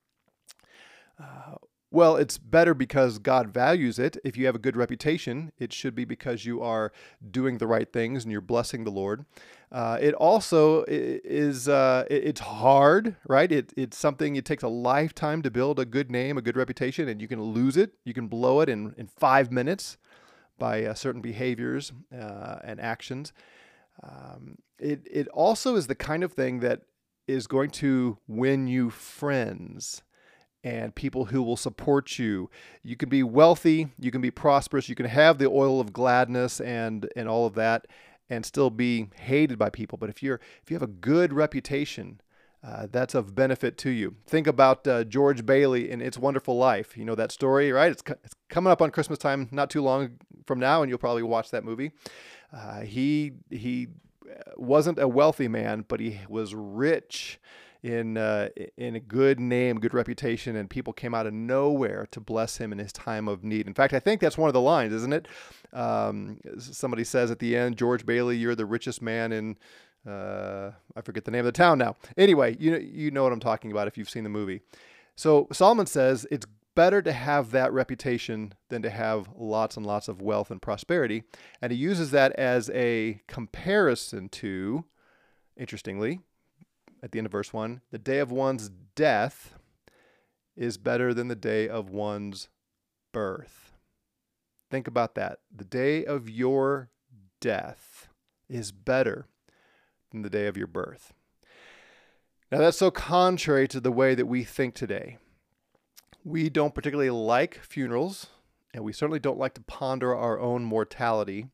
Uh, 1.21 1.55
well, 1.89 2.17
it's 2.17 2.37
better 2.37 2.73
because 2.73 3.17
God 3.17 3.53
values 3.53 3.97
it. 3.97 4.17
If 4.25 4.35
you 4.35 4.45
have 4.45 4.55
a 4.55 4.59
good 4.59 4.75
reputation, 4.75 5.53
it 5.57 5.71
should 5.71 5.95
be 5.95 6.03
because 6.03 6.45
you 6.45 6.61
are 6.61 6.91
doing 7.31 7.59
the 7.59 7.67
right 7.67 7.91
things 7.91 8.23
and 8.23 8.31
you're 8.31 8.41
blessing 8.41 8.83
the 8.83 8.91
Lord. 8.91 9.25
Uh, 9.71 9.97
it 10.01 10.13
also 10.13 10.83
is 10.87 11.69
uh, 11.69 12.05
it's 12.09 12.41
hard, 12.41 13.15
right? 13.27 13.49
It, 13.51 13.73
it's 13.77 13.97
something 13.97 14.35
it 14.35 14.43
takes 14.43 14.63
a 14.63 14.67
lifetime 14.67 15.41
to 15.43 15.51
build 15.51 15.79
a 15.79 15.85
good 15.85 16.11
name, 16.11 16.37
a 16.37 16.41
good 16.41 16.57
reputation, 16.57 17.07
and 17.07 17.21
you 17.21 17.27
can 17.27 17.41
lose 17.41 17.77
it. 17.77 17.93
You 18.03 18.13
can 18.13 18.27
blow 18.27 18.59
it 18.59 18.67
in, 18.67 18.93
in 18.97 19.07
five 19.07 19.51
minutes 19.51 19.97
by 20.57 20.83
uh, 20.83 20.93
certain 20.93 21.21
behaviors 21.21 21.93
uh, 22.13 22.57
and 22.63 22.81
actions. 22.81 23.31
Um, 24.03 24.57
it 24.77 25.07
it 25.09 25.27
also 25.29 25.75
is 25.75 25.87
the 25.87 25.95
kind 25.95 26.23
of 26.23 26.33
thing 26.33 26.59
that 26.59 26.81
is 27.27 27.47
going 27.47 27.69
to 27.69 28.17
win 28.27 28.67
you 28.67 28.89
friends 28.89 30.01
and 30.67 30.93
people 30.93 31.25
who 31.25 31.41
will 31.41 31.55
support 31.55 32.19
you. 32.19 32.49
You 32.83 32.97
can 32.97 33.07
be 33.07 33.23
wealthy, 33.23 33.87
you 33.97 34.11
can 34.11 34.19
be 34.19 34.31
prosperous, 34.31 34.89
you 34.89 34.95
can 34.95 35.05
have 35.05 35.37
the 35.37 35.47
oil 35.47 35.79
of 35.79 35.93
gladness 35.93 36.59
and 36.59 37.09
and 37.15 37.29
all 37.29 37.45
of 37.45 37.53
that 37.55 37.87
and 38.29 38.45
still 38.45 38.69
be 38.69 39.07
hated 39.15 39.57
by 39.57 39.69
people. 39.69 39.97
But 39.97 40.09
if 40.09 40.21
you're 40.21 40.41
if 40.61 40.69
you 40.69 40.75
have 40.75 40.83
a 40.83 40.87
good 40.87 41.31
reputation, 41.31 42.19
uh, 42.61 42.87
that's 42.91 43.15
of 43.15 43.33
benefit 43.33 43.77
to 43.77 43.89
you. 43.89 44.15
Think 44.25 44.45
about 44.45 44.85
uh, 44.85 45.05
George 45.05 45.45
Bailey 45.45 45.89
in 45.89 46.01
It's 46.01 46.17
Wonderful 46.17 46.57
Life. 46.57 46.97
You 46.97 47.05
know 47.05 47.15
that 47.15 47.31
story, 47.31 47.71
right? 47.71 47.91
It's, 47.91 48.03
it's 48.25 48.35
coming 48.49 48.71
up 48.71 48.81
on 48.81 48.91
Christmas 48.91 49.19
time, 49.19 49.47
not 49.51 49.69
too 49.69 49.81
long 49.81 50.17
from 50.45 50.59
now, 50.59 50.81
and 50.81 50.89
you'll 50.89 50.99
probably 50.99 51.23
watch 51.23 51.49
that 51.51 51.63
movie. 51.63 51.91
Uh, 52.51 52.81
he 52.81 53.31
he 53.49 53.87
wasn't 54.57 54.99
a 54.99 55.07
wealthy 55.07 55.47
man, 55.47 55.85
but 55.87 56.01
he 56.01 56.19
was 56.27 56.53
rich 56.53 57.39
in 57.83 58.17
uh, 58.17 58.49
in 58.77 58.95
a 58.95 58.99
good 58.99 59.39
name, 59.39 59.79
good 59.79 59.93
reputation, 59.93 60.55
and 60.55 60.69
people 60.69 60.93
came 60.93 61.13
out 61.13 61.27
of 61.27 61.33
nowhere 61.33 62.07
to 62.11 62.19
bless 62.19 62.57
him 62.57 62.71
in 62.71 62.79
his 62.79 62.91
time 62.91 63.27
of 63.27 63.43
need. 63.43 63.67
In 63.67 63.73
fact, 63.73 63.93
I 63.93 63.99
think 63.99 64.21
that's 64.21 64.37
one 64.37 64.49
of 64.49 64.53
the 64.53 64.61
lines, 64.61 64.93
isn't 64.93 65.13
it? 65.13 65.27
Um, 65.73 66.39
somebody 66.57 67.03
says 67.03 67.31
at 67.31 67.39
the 67.39 67.55
end, 67.55 67.77
"George 67.77 68.05
Bailey, 68.05 68.37
you're 68.37 68.55
the 68.55 68.65
richest 68.65 69.01
man 69.01 69.31
in." 69.31 69.57
Uh, 70.07 70.71
I 70.95 71.01
forget 71.01 71.25
the 71.25 71.31
name 71.31 71.39
of 71.39 71.45
the 71.45 71.51
town 71.51 71.77
now. 71.77 71.97
Anyway, 72.17 72.55
you 72.59 72.71
know, 72.71 72.77
you 72.77 73.11
know 73.11 73.23
what 73.23 73.33
I'm 73.33 73.41
talking 73.41 73.71
about 73.71 73.87
if 73.87 73.97
you've 73.97 74.09
seen 74.09 74.23
the 74.23 74.29
movie. 74.29 74.61
So 75.15 75.47
Solomon 75.51 75.85
says 75.85 76.25
it's 76.31 76.45
better 76.75 77.01
to 77.01 77.11
have 77.11 77.49
that 77.49 77.73
reputation 77.73 78.53
than 78.69 78.83
to 78.83 78.89
have 78.91 79.27
lots 79.35 79.75
and 79.75 79.85
lots 79.85 80.07
of 80.07 80.21
wealth 80.21 80.51
and 80.51 80.61
prosperity. 80.61 81.23
And 81.59 81.71
he 81.71 81.77
uses 81.77 82.11
that 82.11 82.31
as 82.33 82.69
a 82.69 83.19
comparison 83.27 84.29
to, 84.29 84.85
interestingly, 85.57 86.19
at 87.01 87.11
the 87.11 87.19
end 87.19 87.25
of 87.25 87.31
verse 87.31 87.53
1, 87.53 87.81
the 87.91 87.97
day 87.97 88.19
of 88.19 88.31
one's 88.31 88.69
death 88.95 89.53
is 90.55 90.77
better 90.77 91.13
than 91.13 91.27
the 91.27 91.35
day 91.35 91.69
of 91.69 91.89
one's 91.89 92.49
birth. 93.13 93.73
Think 94.69 94.87
about 94.87 95.15
that. 95.15 95.39
The 95.55 95.65
day 95.65 96.03
of 96.03 96.29
your 96.29 96.89
death 97.39 98.09
is 98.49 98.71
better 98.71 99.27
than 100.11 100.23
the 100.23 100.29
day 100.29 100.47
of 100.47 100.57
your 100.57 100.67
birth. 100.67 101.13
Now, 102.51 102.59
that's 102.59 102.77
so 102.77 102.91
contrary 102.91 103.67
to 103.67 103.79
the 103.79 103.91
way 103.91 104.15
that 104.15 104.25
we 104.25 104.43
think 104.43 104.73
today. 104.73 105.17
We 106.23 106.49
don't 106.49 106.73
particularly 106.73 107.09
like 107.09 107.59
funerals, 107.59 108.27
and 108.73 108.83
we 108.83 108.93
certainly 108.93 109.19
don't 109.19 109.39
like 109.39 109.53
to 109.55 109.61
ponder 109.61 110.15
our 110.15 110.39
own 110.39 110.63
mortality. 110.63 111.47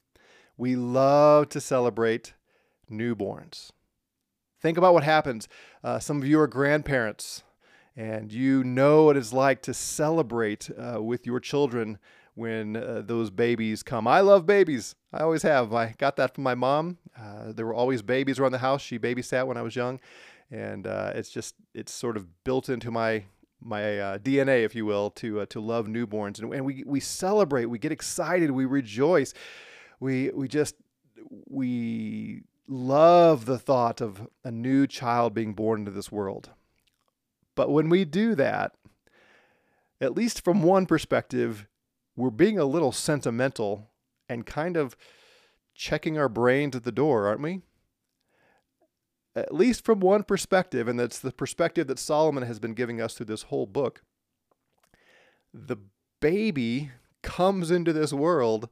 We 0.55 0.75
love 0.75 1.49
to 1.49 1.61
celebrate 1.61 2.33
newborns. 2.89 3.71
Think 4.63 4.77
about 4.77 4.93
what 4.93 5.03
happens. 5.03 5.49
Uh, 5.83 5.99
some 5.99 6.21
of 6.21 6.25
you 6.25 6.39
are 6.39 6.47
grandparents, 6.47 7.43
and 7.97 8.31
you 8.31 8.63
know 8.63 9.03
what 9.03 9.17
it's 9.17 9.33
like 9.33 9.61
to 9.63 9.73
celebrate 9.73 10.69
uh, 10.77 11.03
with 11.03 11.25
your 11.25 11.41
children 11.41 11.99
when 12.33 12.77
uh, 12.77 13.01
those 13.05 13.29
babies 13.29 13.83
come. 13.83 14.07
I 14.07 14.21
love 14.21 14.45
babies. 14.45 14.95
I 15.11 15.19
always 15.19 15.41
have. 15.41 15.73
I 15.73 15.95
got 15.97 16.15
that 16.15 16.33
from 16.33 16.45
my 16.45 16.55
mom. 16.55 16.97
Uh, 17.19 17.51
there 17.51 17.65
were 17.65 17.73
always 17.73 18.01
babies 18.01 18.39
around 18.39 18.53
the 18.53 18.59
house. 18.59 18.81
She 18.81 18.97
babysat 18.97 19.45
when 19.45 19.57
I 19.57 19.61
was 19.63 19.75
young, 19.75 19.99
and 20.49 20.87
uh, 20.87 21.11
it's 21.13 21.29
just 21.29 21.55
it's 21.73 21.91
sort 21.91 22.15
of 22.15 22.45
built 22.45 22.69
into 22.69 22.89
my 22.89 23.25
my 23.59 23.99
uh, 23.99 24.17
DNA, 24.17 24.63
if 24.63 24.75
you 24.75 24.85
will, 24.85 25.09
to 25.09 25.41
uh, 25.41 25.45
to 25.47 25.59
love 25.59 25.87
newborns, 25.87 26.39
and, 26.39 26.53
and 26.53 26.63
we 26.63 26.85
we 26.87 27.01
celebrate, 27.01 27.65
we 27.65 27.79
get 27.79 27.91
excited, 27.91 28.49
we 28.49 28.63
rejoice, 28.63 29.33
we 29.99 30.29
we 30.29 30.47
just 30.47 30.75
we 31.49 32.43
love 32.67 33.45
the 33.45 33.57
thought 33.57 34.01
of 34.01 34.27
a 34.43 34.51
new 34.51 34.87
child 34.87 35.33
being 35.33 35.53
born 35.53 35.81
into 35.81 35.91
this 35.91 36.11
world. 36.11 36.51
But 37.55 37.69
when 37.69 37.89
we 37.89 38.05
do 38.05 38.35
that, 38.35 38.73
at 40.01 40.15
least 40.15 40.43
from 40.43 40.63
one 40.63 40.85
perspective, 40.85 41.67
we're 42.15 42.29
being 42.29 42.59
a 42.59 42.65
little 42.65 42.91
sentimental 42.91 43.91
and 44.29 44.45
kind 44.45 44.77
of 44.77 44.95
checking 45.75 46.17
our 46.17 46.29
brains 46.29 46.75
at 46.75 46.83
the 46.83 46.91
door, 46.91 47.27
aren't 47.27 47.41
we? 47.41 47.61
At 49.35 49.53
least 49.53 49.83
from 49.83 49.99
one 49.99 50.23
perspective, 50.23 50.87
and 50.87 50.99
that's 50.99 51.19
the 51.19 51.31
perspective 51.31 51.87
that 51.87 51.99
Solomon 51.99 52.43
has 52.43 52.59
been 52.59 52.73
giving 52.73 53.01
us 53.01 53.15
through 53.15 53.25
this 53.25 53.43
whole 53.43 53.65
book. 53.65 54.03
The 55.53 55.77
baby 56.19 56.91
comes 57.23 57.71
into 57.71 57.93
this 57.93 58.13
world 58.13 58.69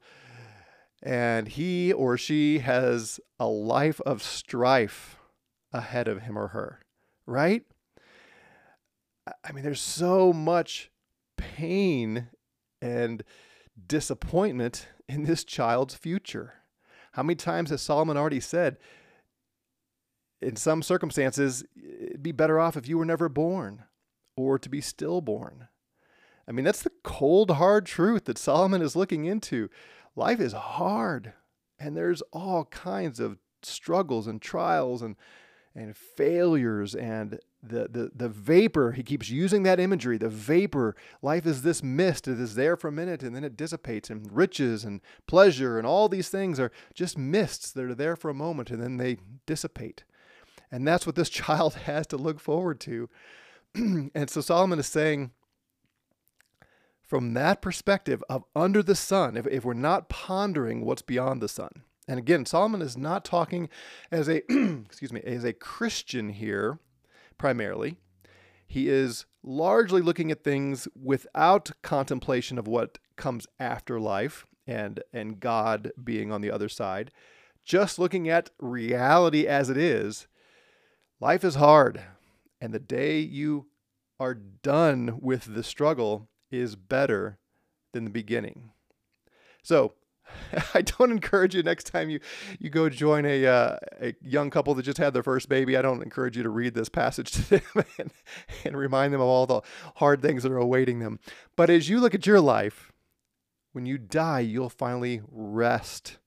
and 1.02 1.48
he 1.48 1.92
or 1.92 2.16
she 2.16 2.60
has 2.60 3.18
a 3.40 3.46
life 3.46 4.00
of 4.02 4.22
strife 4.22 5.16
ahead 5.72 6.06
of 6.06 6.22
him 6.22 6.38
or 6.38 6.48
her, 6.48 6.80
right? 7.26 7.64
I 9.44 9.52
mean, 9.52 9.64
there's 9.64 9.80
so 9.80 10.32
much 10.32 10.90
pain 11.36 12.28
and 12.80 13.22
disappointment 13.86 14.88
in 15.08 15.24
this 15.24 15.44
child's 15.44 15.94
future. 15.94 16.54
How 17.12 17.22
many 17.22 17.36
times 17.36 17.70
has 17.70 17.82
Solomon 17.82 18.16
already 18.16 18.40
said, 18.40 18.78
in 20.40 20.56
some 20.56 20.82
circumstances, 20.82 21.64
it'd 21.76 22.22
be 22.22 22.32
better 22.32 22.58
off 22.58 22.76
if 22.76 22.88
you 22.88 22.98
were 22.98 23.04
never 23.04 23.28
born 23.28 23.84
or 24.36 24.58
to 24.58 24.68
be 24.68 24.80
stillborn? 24.80 25.68
I 26.48 26.52
mean, 26.52 26.64
that's 26.64 26.82
the 26.82 26.92
cold, 27.04 27.52
hard 27.52 27.86
truth 27.86 28.24
that 28.24 28.38
Solomon 28.38 28.82
is 28.82 28.96
looking 28.96 29.24
into. 29.24 29.68
Life 30.14 30.40
is 30.40 30.52
hard, 30.52 31.32
and 31.78 31.96
there's 31.96 32.22
all 32.32 32.66
kinds 32.66 33.20
of 33.20 33.38
struggles 33.62 34.26
and 34.26 34.40
trials 34.40 35.02
and 35.02 35.16
and 35.74 35.96
failures 35.96 36.94
and 36.94 37.38
the, 37.62 37.88
the, 37.88 38.10
the 38.14 38.28
vapor, 38.28 38.92
he 38.92 39.02
keeps 39.02 39.30
using 39.30 39.62
that 39.62 39.78
imagery. 39.78 40.18
The 40.18 40.28
vapor, 40.28 40.96
life 41.22 41.46
is 41.46 41.62
this 41.62 41.82
mist. 41.82 42.26
It 42.26 42.40
is 42.40 42.56
there 42.56 42.76
for 42.76 42.88
a 42.88 42.92
minute 42.92 43.22
and 43.22 43.34
then 43.34 43.44
it 43.44 43.56
dissipates. 43.56 44.10
And 44.10 44.30
riches 44.32 44.84
and 44.84 45.00
pleasure 45.26 45.78
and 45.78 45.86
all 45.86 46.08
these 46.08 46.28
things 46.28 46.58
are 46.58 46.72
just 46.92 47.16
mists 47.16 47.70
that 47.72 47.84
are 47.84 47.94
there 47.94 48.16
for 48.16 48.30
a 48.30 48.34
moment 48.34 48.70
and 48.70 48.82
then 48.82 48.96
they 48.96 49.18
dissipate. 49.46 50.04
And 50.70 50.86
that's 50.86 51.06
what 51.06 51.14
this 51.14 51.28
child 51.30 51.74
has 51.74 52.06
to 52.08 52.16
look 52.16 52.40
forward 52.40 52.80
to. 52.80 53.08
and 53.74 54.28
so 54.28 54.40
Solomon 54.40 54.78
is 54.78 54.88
saying, 54.88 55.30
from 57.12 57.34
that 57.34 57.60
perspective 57.60 58.24
of 58.30 58.42
under 58.56 58.82
the 58.82 58.94
sun, 58.94 59.36
if, 59.36 59.46
if 59.48 59.66
we're 59.66 59.74
not 59.74 60.08
pondering 60.08 60.82
what's 60.82 61.02
beyond 61.02 61.42
the 61.42 61.48
sun, 61.48 61.82
and 62.08 62.18
again, 62.18 62.46
Solomon 62.46 62.80
is 62.80 62.96
not 62.96 63.22
talking 63.22 63.68
as 64.10 64.30
a 64.30 64.36
excuse 64.50 65.12
me 65.12 65.20
as 65.20 65.44
a 65.44 65.52
Christian 65.52 66.30
here, 66.30 66.78
primarily. 67.36 67.98
He 68.66 68.88
is 68.88 69.26
largely 69.42 70.00
looking 70.00 70.30
at 70.30 70.42
things 70.42 70.88
without 70.98 71.72
contemplation 71.82 72.58
of 72.58 72.66
what 72.66 72.96
comes 73.16 73.46
after 73.60 74.00
life 74.00 74.46
and 74.66 75.02
and 75.12 75.38
God 75.38 75.92
being 76.02 76.32
on 76.32 76.40
the 76.40 76.50
other 76.50 76.70
side. 76.70 77.10
Just 77.62 77.98
looking 77.98 78.30
at 78.30 78.48
reality 78.58 79.46
as 79.46 79.68
it 79.68 79.76
is. 79.76 80.28
Life 81.20 81.44
is 81.44 81.56
hard, 81.56 82.00
and 82.58 82.72
the 82.72 82.78
day 82.78 83.18
you 83.18 83.66
are 84.18 84.32
done 84.32 85.18
with 85.20 85.54
the 85.54 85.62
struggle 85.62 86.30
is 86.52 86.76
better 86.76 87.38
than 87.92 88.04
the 88.04 88.10
beginning. 88.10 88.70
So, 89.62 89.94
I 90.74 90.82
don't 90.82 91.10
encourage 91.10 91.54
you 91.54 91.62
next 91.62 91.84
time 91.84 92.10
you, 92.10 92.20
you 92.58 92.70
go 92.70 92.88
join 92.88 93.24
a, 93.26 93.46
uh, 93.46 93.76
a 94.00 94.14
young 94.22 94.50
couple 94.50 94.74
that 94.74 94.82
just 94.82 94.98
had 94.98 95.14
their 95.14 95.22
first 95.22 95.48
baby. 95.48 95.76
I 95.76 95.82
don't 95.82 96.02
encourage 96.02 96.36
you 96.36 96.42
to 96.42 96.50
read 96.50 96.74
this 96.74 96.88
passage 96.88 97.32
to 97.32 97.42
them 97.50 97.84
and, 97.98 98.10
and 98.64 98.76
remind 98.76 99.12
them 99.12 99.20
of 99.20 99.26
all 99.26 99.46
the 99.46 99.62
hard 99.96 100.22
things 100.22 100.42
that 100.42 100.52
are 100.52 100.58
awaiting 100.58 101.00
them. 101.00 101.18
But 101.56 101.70
as 101.70 101.88
you 101.88 102.00
look 102.00 102.14
at 102.14 102.26
your 102.26 102.40
life, 102.40 102.92
when 103.72 103.86
you 103.86 103.98
die, 103.98 104.40
you'll 104.40 104.68
finally 104.68 105.22
rest 105.30 106.18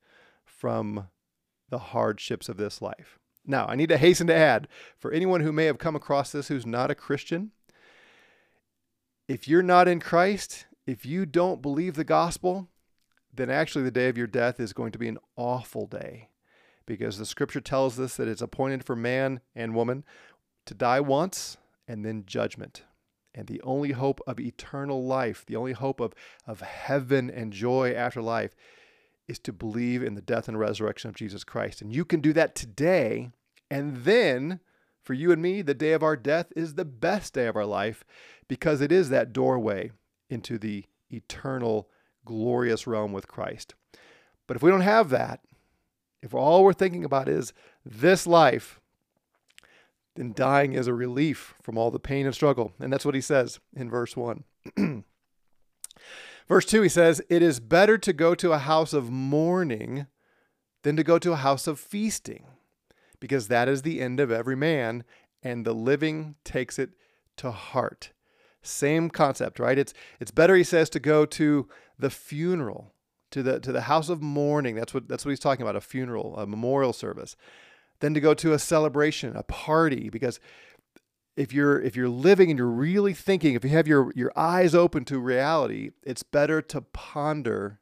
from 0.44 1.08
the 1.70 1.78
hardships 1.78 2.50
of 2.50 2.58
this 2.58 2.82
life. 2.82 3.20
Now, 3.46 3.68
I 3.68 3.76
need 3.76 3.90
to 3.90 3.98
hasten 3.98 4.28
to 4.28 4.36
add 4.36 4.68
for 4.98 5.12
anyone 5.12 5.42
who 5.42 5.52
may 5.52 5.66
have 5.66 5.78
come 5.78 5.96
across 5.96 6.32
this 6.32 6.48
who's 6.48 6.66
not 6.66 6.90
a 6.90 6.96
Christian, 6.96 7.52
if 9.28 9.48
you're 9.48 9.64
not 9.64 9.88
in 9.88 10.00
Christ, 10.00 10.66
if 10.86 11.06
you 11.06 11.26
don't 11.26 11.62
believe 11.62 11.96
the 11.96 12.04
gospel, 12.04 12.70
then 13.34 13.50
actually 13.50 13.84
the 13.84 13.92
day 13.92 14.08
of 14.08 14.18
your 14.18 14.28
death 14.28 14.60
is 14.60 14.74
going 14.74 14.92
to 14.92 15.00
be 15.00 15.08
an 15.08 15.18
awful 15.36 15.88
day 15.88 16.30
because 16.86 17.18
the 17.18 17.26
scripture 17.26 17.62
tells 17.62 18.00
us 18.00 18.16
that 18.16 18.28
it's 18.28 18.42
appointed 18.42 18.84
for 18.84 18.96
man 18.96 19.42
and 19.56 19.76
woman 19.76 20.04
to 20.66 20.74
die 20.74 21.00
once 21.00 21.58
and 21.88 22.06
then 22.06 22.24
judgment. 22.26 22.84
And 23.34 23.48
the 23.48 23.62
only 23.64 23.92
hope 23.92 24.22
of 24.26 24.40
eternal 24.40 25.04
life, 25.06 25.44
the 25.46 25.58
only 25.58 25.74
hope 25.74 26.00
of, 26.00 26.14
of 26.48 26.62
heaven 26.62 27.30
and 27.30 27.52
joy 27.52 27.94
after 27.94 28.22
life, 28.22 28.56
is 29.28 29.40
to 29.40 29.52
believe 29.52 30.04
in 30.04 30.16
the 30.16 30.22
death 30.22 30.48
and 30.48 30.58
resurrection 30.58 31.10
of 31.10 31.16
Jesus 31.16 31.44
Christ. 31.44 31.82
And 31.82 31.92
you 31.92 32.06
can 32.06 32.22
do 32.22 32.32
that 32.34 32.56
today. 32.56 33.32
And 33.70 33.98
then, 34.06 34.62
for 35.06 35.14
you 35.14 35.32
and 35.32 35.42
me, 35.42 35.62
the 35.62 35.76
day 35.76 35.94
of 35.94 36.02
our 36.02 36.18
death 36.18 36.52
is 36.56 36.74
the 36.74 36.84
best 36.84 37.36
day 37.36 37.46
of 37.46 37.56
our 37.56 37.66
life 37.66 38.04
because 38.48 38.82
it 38.82 38.92
is 38.92 39.10
that 39.10 39.32
doorway 39.32 39.92
into 40.32 40.58
the 40.58 40.86
eternal 41.12 41.88
glorious 42.26 42.88
realm 42.88 43.14
with 43.14 43.28
Christ. 43.28 43.76
But 44.48 44.58
if 44.58 44.64
we 44.64 44.72
don't 44.72 44.82
have 44.82 45.10
that, 45.12 45.42
if 46.24 46.34
all 46.34 46.64
we're 46.64 46.74
thinking 46.74 47.06
about 47.06 47.30
is 47.30 47.54
this 47.86 48.26
life, 48.26 48.82
then 50.16 50.34
dying 50.34 50.74
is 50.74 50.88
a 50.88 50.94
relief 50.94 51.54
from 51.62 51.78
all 51.78 51.92
the 51.92 52.00
pain 52.00 52.26
and 52.26 52.34
struggle. 52.34 52.74
And 52.80 52.92
that's 52.92 53.06
what 53.06 53.16
he 53.16 53.22
says 53.22 53.60
in 53.76 53.92
verse 53.92 54.18
1. 54.18 54.44
verse 56.48 56.66
2, 56.66 56.82
he 56.82 56.90
says, 56.90 57.22
It 57.30 57.44
is 57.44 57.60
better 57.60 58.00
to 58.00 58.12
go 58.12 58.34
to 58.34 58.54
a 58.54 58.58
house 58.58 58.92
of 58.92 59.12
mourning 59.12 60.08
than 60.82 60.96
to 60.96 61.04
go 61.04 61.20
to 61.20 61.34
a 61.34 61.38
house 61.38 61.68
of 61.68 61.80
feasting, 61.80 62.46
because 63.20 63.48
that 63.48 63.68
is 63.68 63.82
the 63.82 64.02
end 64.02 64.20
of 64.20 64.32
every 64.32 64.56
man, 64.56 65.04
and 65.44 65.66
the 65.66 65.74
living 65.74 66.36
takes 66.44 66.80
it 66.80 66.92
to 67.38 67.52
heart. 67.52 68.12
Same 68.62 69.10
concept, 69.10 69.60
right? 69.60 69.78
It's 69.78 69.94
it's 70.20 70.32
better, 70.32 70.56
he 70.56 70.64
says, 70.64 70.90
to 70.92 71.00
go 71.00 71.26
to 71.26 71.68
the 72.00 72.10
funeral, 72.10 72.94
to 73.32 73.44
the 73.44 73.60
to 73.60 73.72
the 73.72 73.82
house 73.82 74.10
of 74.10 74.22
mourning. 74.22 74.76
That's 74.76 74.94
what 74.94 75.08
that's 75.08 75.26
what 75.26 75.32
he's 75.32 75.40
talking 75.40 75.62
about, 75.62 75.76
a 75.76 75.82
funeral, 75.82 76.36
a 76.38 76.48
memorial 76.48 76.94
service, 76.94 77.36
than 78.00 78.14
to 78.14 78.20
go 78.20 78.34
to 78.34 78.54
a 78.54 78.60
celebration, 78.60 79.36
a 79.36 79.44
party, 79.44 80.10
because 80.10 80.40
if 81.38 81.54
you're 81.54 81.82
if 81.82 81.96
you're 81.96 82.10
living 82.10 82.50
and 82.50 82.58
you're 82.58 82.68
really 82.68 83.14
thinking, 83.14 83.56
if 83.56 83.64
you 83.64 83.72
have 83.72 83.88
your 83.88 84.12
your 84.16 84.32
eyes 84.36 84.74
open 84.74 85.06
to 85.06 85.20
reality, 85.20 85.92
it's 86.04 86.24
better 86.24 86.62
to 86.62 86.82
ponder 86.82 87.80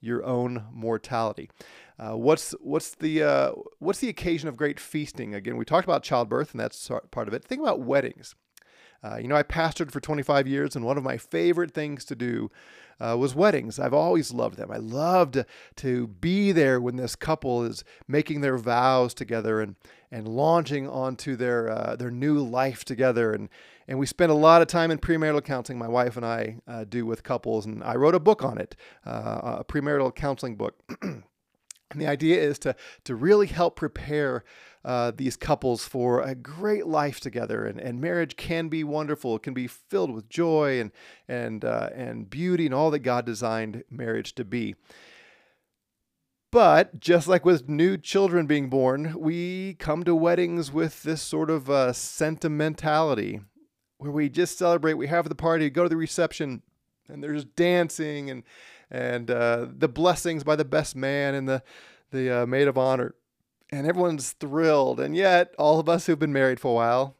your 0.00 0.24
own 0.24 0.66
mortality. 0.72 1.50
Uh, 1.98 2.16
what's 2.16 2.52
what's 2.60 2.94
the 2.94 3.22
uh, 3.22 3.52
what's 3.78 4.00
the 4.00 4.08
occasion 4.08 4.48
of 4.48 4.56
great 4.56 4.78
feasting? 4.78 5.34
Again, 5.34 5.56
we 5.56 5.64
talked 5.64 5.86
about 5.86 6.02
childbirth, 6.02 6.52
and 6.52 6.60
that's 6.60 6.90
part 7.10 7.28
of 7.28 7.34
it. 7.34 7.44
Think 7.44 7.62
about 7.62 7.80
weddings. 7.80 8.34
Uh, 9.02 9.16
you 9.16 9.28
know, 9.28 9.36
I 9.36 9.42
pastored 9.42 9.90
for 9.90 10.00
25 10.00 10.46
years, 10.46 10.74
and 10.74 10.84
one 10.84 10.98
of 10.98 11.04
my 11.04 11.16
favorite 11.16 11.72
things 11.72 12.04
to 12.06 12.16
do 12.16 12.50
uh, 12.98 13.16
was 13.18 13.34
weddings. 13.34 13.78
I've 13.78 13.94
always 13.94 14.32
loved 14.32 14.56
them. 14.56 14.70
I 14.70 14.78
loved 14.78 15.44
to 15.76 16.06
be 16.06 16.50
there 16.50 16.80
when 16.80 16.96
this 16.96 17.14
couple 17.14 17.62
is 17.62 17.84
making 18.08 18.40
their 18.40 18.56
vows 18.58 19.14
together 19.14 19.60
and 19.60 19.76
and 20.10 20.28
launching 20.28 20.88
onto 20.88 21.34
their 21.34 21.70
uh, 21.70 21.96
their 21.96 22.10
new 22.10 22.38
life 22.40 22.84
together. 22.84 23.32
And 23.32 23.48
and 23.88 23.98
we 23.98 24.06
spend 24.06 24.32
a 24.32 24.36
lot 24.36 24.60
of 24.60 24.68
time 24.68 24.90
in 24.90 24.98
premarital 24.98 25.44
counseling. 25.44 25.78
My 25.78 25.88
wife 25.88 26.16
and 26.16 26.26
I 26.26 26.84
do 26.88 27.06
with 27.06 27.22
couples, 27.22 27.64
and 27.64 27.82
I 27.84 27.94
wrote 27.94 28.14
a 28.14 28.20
book 28.20 28.42
on 28.42 28.58
it, 28.58 28.76
a 29.04 29.64
premarital 29.64 30.14
counseling 30.14 30.56
book. 30.56 30.82
And 31.90 32.00
the 32.00 32.06
idea 32.06 32.40
is 32.40 32.58
to, 32.60 32.74
to 33.04 33.14
really 33.14 33.46
help 33.46 33.76
prepare 33.76 34.44
uh, 34.84 35.12
these 35.16 35.36
couples 35.36 35.84
for 35.84 36.20
a 36.20 36.34
great 36.34 36.86
life 36.86 37.20
together. 37.20 37.64
And, 37.64 37.80
and 37.80 38.00
marriage 38.00 38.36
can 38.36 38.68
be 38.68 38.84
wonderful. 38.84 39.36
It 39.36 39.42
can 39.42 39.54
be 39.54 39.66
filled 39.66 40.12
with 40.12 40.28
joy 40.28 40.80
and, 40.80 40.92
and, 41.28 41.64
uh, 41.64 41.90
and 41.94 42.30
beauty 42.30 42.66
and 42.66 42.74
all 42.74 42.90
that 42.92 43.00
God 43.00 43.26
designed 43.26 43.84
marriage 43.90 44.34
to 44.36 44.44
be. 44.44 44.74
But 46.52 47.00
just 47.00 47.26
like 47.26 47.44
with 47.44 47.68
new 47.68 47.96
children 47.96 48.46
being 48.46 48.70
born, 48.70 49.14
we 49.18 49.74
come 49.74 50.04
to 50.04 50.14
weddings 50.14 50.72
with 50.72 51.02
this 51.02 51.20
sort 51.20 51.50
of 51.50 51.68
uh, 51.68 51.92
sentimentality 51.92 53.40
where 53.98 54.12
we 54.12 54.28
just 54.28 54.56
celebrate, 54.56 54.94
we 54.94 55.08
have 55.08 55.28
the 55.28 55.34
party, 55.34 55.68
go 55.68 55.82
to 55.82 55.88
the 55.88 55.96
reception, 55.96 56.62
and 57.08 57.22
there's 57.22 57.44
dancing 57.44 58.30
and 58.30 58.44
and 58.90 59.30
uh, 59.30 59.66
the 59.76 59.88
blessings 59.88 60.44
by 60.44 60.56
the 60.56 60.64
best 60.64 60.96
man 60.96 61.34
and 61.34 61.48
the 61.48 61.62
the 62.12 62.42
uh, 62.42 62.46
maid 62.46 62.68
of 62.68 62.78
honor, 62.78 63.14
and 63.70 63.86
everyone's 63.86 64.32
thrilled. 64.32 65.00
And 65.00 65.16
yet, 65.16 65.54
all 65.58 65.80
of 65.80 65.88
us 65.88 66.06
who've 66.06 66.18
been 66.18 66.32
married 66.32 66.60
for 66.60 66.70
a 66.70 66.74
while, 66.74 67.16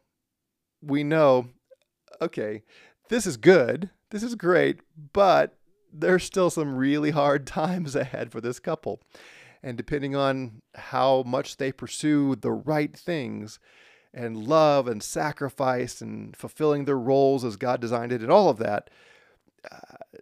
we 0.81 1.03
know, 1.03 1.49
okay, 2.21 2.63
this 3.09 3.25
is 3.25 3.37
good, 3.37 3.89
this 4.11 4.23
is 4.23 4.35
great, 4.35 4.79
but 5.13 5.57
there's 5.91 6.23
still 6.23 6.49
some 6.49 6.75
really 6.75 7.11
hard 7.11 7.45
times 7.47 7.95
ahead 7.95 8.31
for 8.31 8.41
this 8.41 8.59
couple. 8.59 9.01
And 9.63 9.75
depending 9.75 10.15
on 10.15 10.61
how 10.75 11.23
much 11.23 11.57
they 11.57 11.71
pursue 11.71 12.35
the 12.35 12.51
right 12.51 12.95
things 12.95 13.59
and 14.13 14.37
love 14.37 14.87
and 14.87 15.03
sacrifice 15.03 15.99
and 15.99 16.35
fulfilling 16.35 16.85
their 16.85 16.97
roles 16.97 17.43
as 17.43 17.55
God 17.55 17.81
designed 17.81 18.11
it 18.11 18.21
and 18.21 18.31
all 18.31 18.49
of 18.49 18.57
that, 18.59 18.89
uh, 19.69 20.17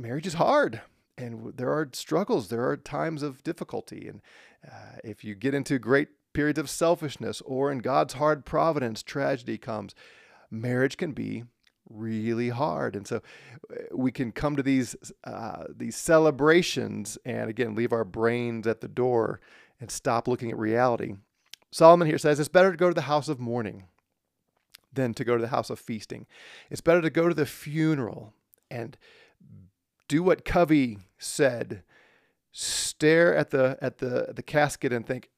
marriage 0.00 0.26
is 0.26 0.34
hard. 0.34 0.80
And 1.18 1.52
there 1.56 1.70
are 1.70 1.88
struggles, 1.92 2.48
there 2.48 2.66
are 2.66 2.76
times 2.76 3.22
of 3.22 3.42
difficulty. 3.42 4.08
And 4.08 4.22
uh, 4.66 4.98
if 5.04 5.22
you 5.22 5.34
get 5.34 5.54
into 5.54 5.78
great 5.78 6.08
periods 6.32 6.58
of 6.58 6.70
selfishness 6.70 7.42
or 7.42 7.70
in 7.70 7.78
God's 7.78 8.14
hard 8.14 8.44
providence, 8.44 9.02
tragedy 9.02 9.58
comes, 9.58 9.94
marriage 10.50 10.96
can 10.96 11.12
be 11.12 11.44
really 11.90 12.48
hard. 12.48 12.96
And 12.96 13.06
so 13.06 13.20
uh, 13.70 13.74
we 13.92 14.12
can 14.12 14.32
come 14.32 14.56
to 14.56 14.62
these 14.62 14.96
uh, 15.24 15.64
these 15.68 15.96
celebrations 15.96 17.18
and 17.24 17.50
again 17.50 17.74
leave 17.74 17.92
our 17.92 18.04
brains 18.04 18.66
at 18.66 18.80
the 18.80 18.88
door 18.88 19.40
and 19.80 19.90
stop 19.90 20.28
looking 20.28 20.50
at 20.50 20.58
reality. 20.58 21.14
Solomon 21.72 22.08
here 22.08 22.18
says 22.18 22.40
it's 22.40 22.48
better 22.48 22.70
to 22.70 22.76
go 22.76 22.88
to 22.88 22.94
the 22.94 23.02
house 23.02 23.28
of 23.28 23.38
mourning 23.38 23.84
than 24.92 25.14
to 25.14 25.24
go 25.24 25.36
to 25.36 25.42
the 25.42 25.48
house 25.48 25.70
of 25.70 25.78
feasting. 25.78 26.26
It's 26.70 26.80
better 26.80 27.00
to 27.00 27.10
go 27.10 27.28
to 27.28 27.34
the 27.34 27.46
funeral 27.46 28.32
and 28.70 28.96
do 30.10 30.24
what 30.24 30.44
Covey 30.44 30.98
said. 31.18 31.84
Stare 32.50 33.34
at 33.34 33.50
the 33.50 33.78
at 33.80 33.98
the 33.98 34.32
the 34.34 34.42
casket 34.42 34.92
and 34.92 35.06
think, 35.06 35.30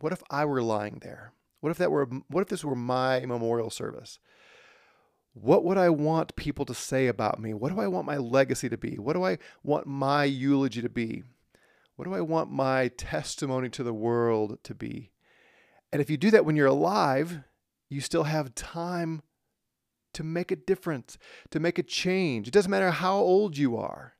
what 0.00 0.12
if 0.12 0.20
I 0.28 0.44
were 0.44 0.62
lying 0.62 0.98
there? 1.00 1.32
What 1.60 1.70
if 1.70 1.78
that 1.78 1.92
were 1.92 2.06
what 2.26 2.40
if 2.40 2.48
this 2.48 2.64
were 2.64 2.74
my 2.74 3.20
memorial 3.20 3.70
service? 3.70 4.18
What 5.32 5.64
would 5.64 5.78
I 5.78 5.90
want 5.90 6.34
people 6.34 6.64
to 6.64 6.74
say 6.74 7.06
about 7.06 7.38
me? 7.38 7.54
What 7.54 7.72
do 7.72 7.80
I 7.80 7.86
want 7.86 8.04
my 8.04 8.16
legacy 8.16 8.68
to 8.68 8.76
be? 8.76 8.96
What 8.98 9.12
do 9.12 9.24
I 9.24 9.38
want 9.62 9.86
my 9.86 10.24
eulogy 10.24 10.82
to 10.82 10.88
be? 10.88 11.22
What 11.94 12.06
do 12.06 12.12
I 12.12 12.20
want 12.20 12.50
my 12.50 12.88
testimony 12.88 13.68
to 13.68 13.84
the 13.84 13.94
world 13.94 14.58
to 14.64 14.74
be? 14.74 15.12
And 15.92 16.02
if 16.02 16.10
you 16.10 16.16
do 16.16 16.32
that 16.32 16.44
when 16.44 16.56
you're 16.56 16.66
alive, 16.66 17.44
you 17.88 18.00
still 18.00 18.24
have 18.24 18.56
time 18.56 19.22
to 20.14 20.24
make 20.24 20.50
a 20.50 20.56
difference, 20.56 21.18
to 21.50 21.60
make 21.60 21.78
a 21.78 21.82
change. 21.82 22.48
It 22.48 22.54
doesn't 22.54 22.70
matter 22.70 22.90
how 22.90 23.16
old 23.16 23.56
you 23.56 23.76
are. 23.76 24.14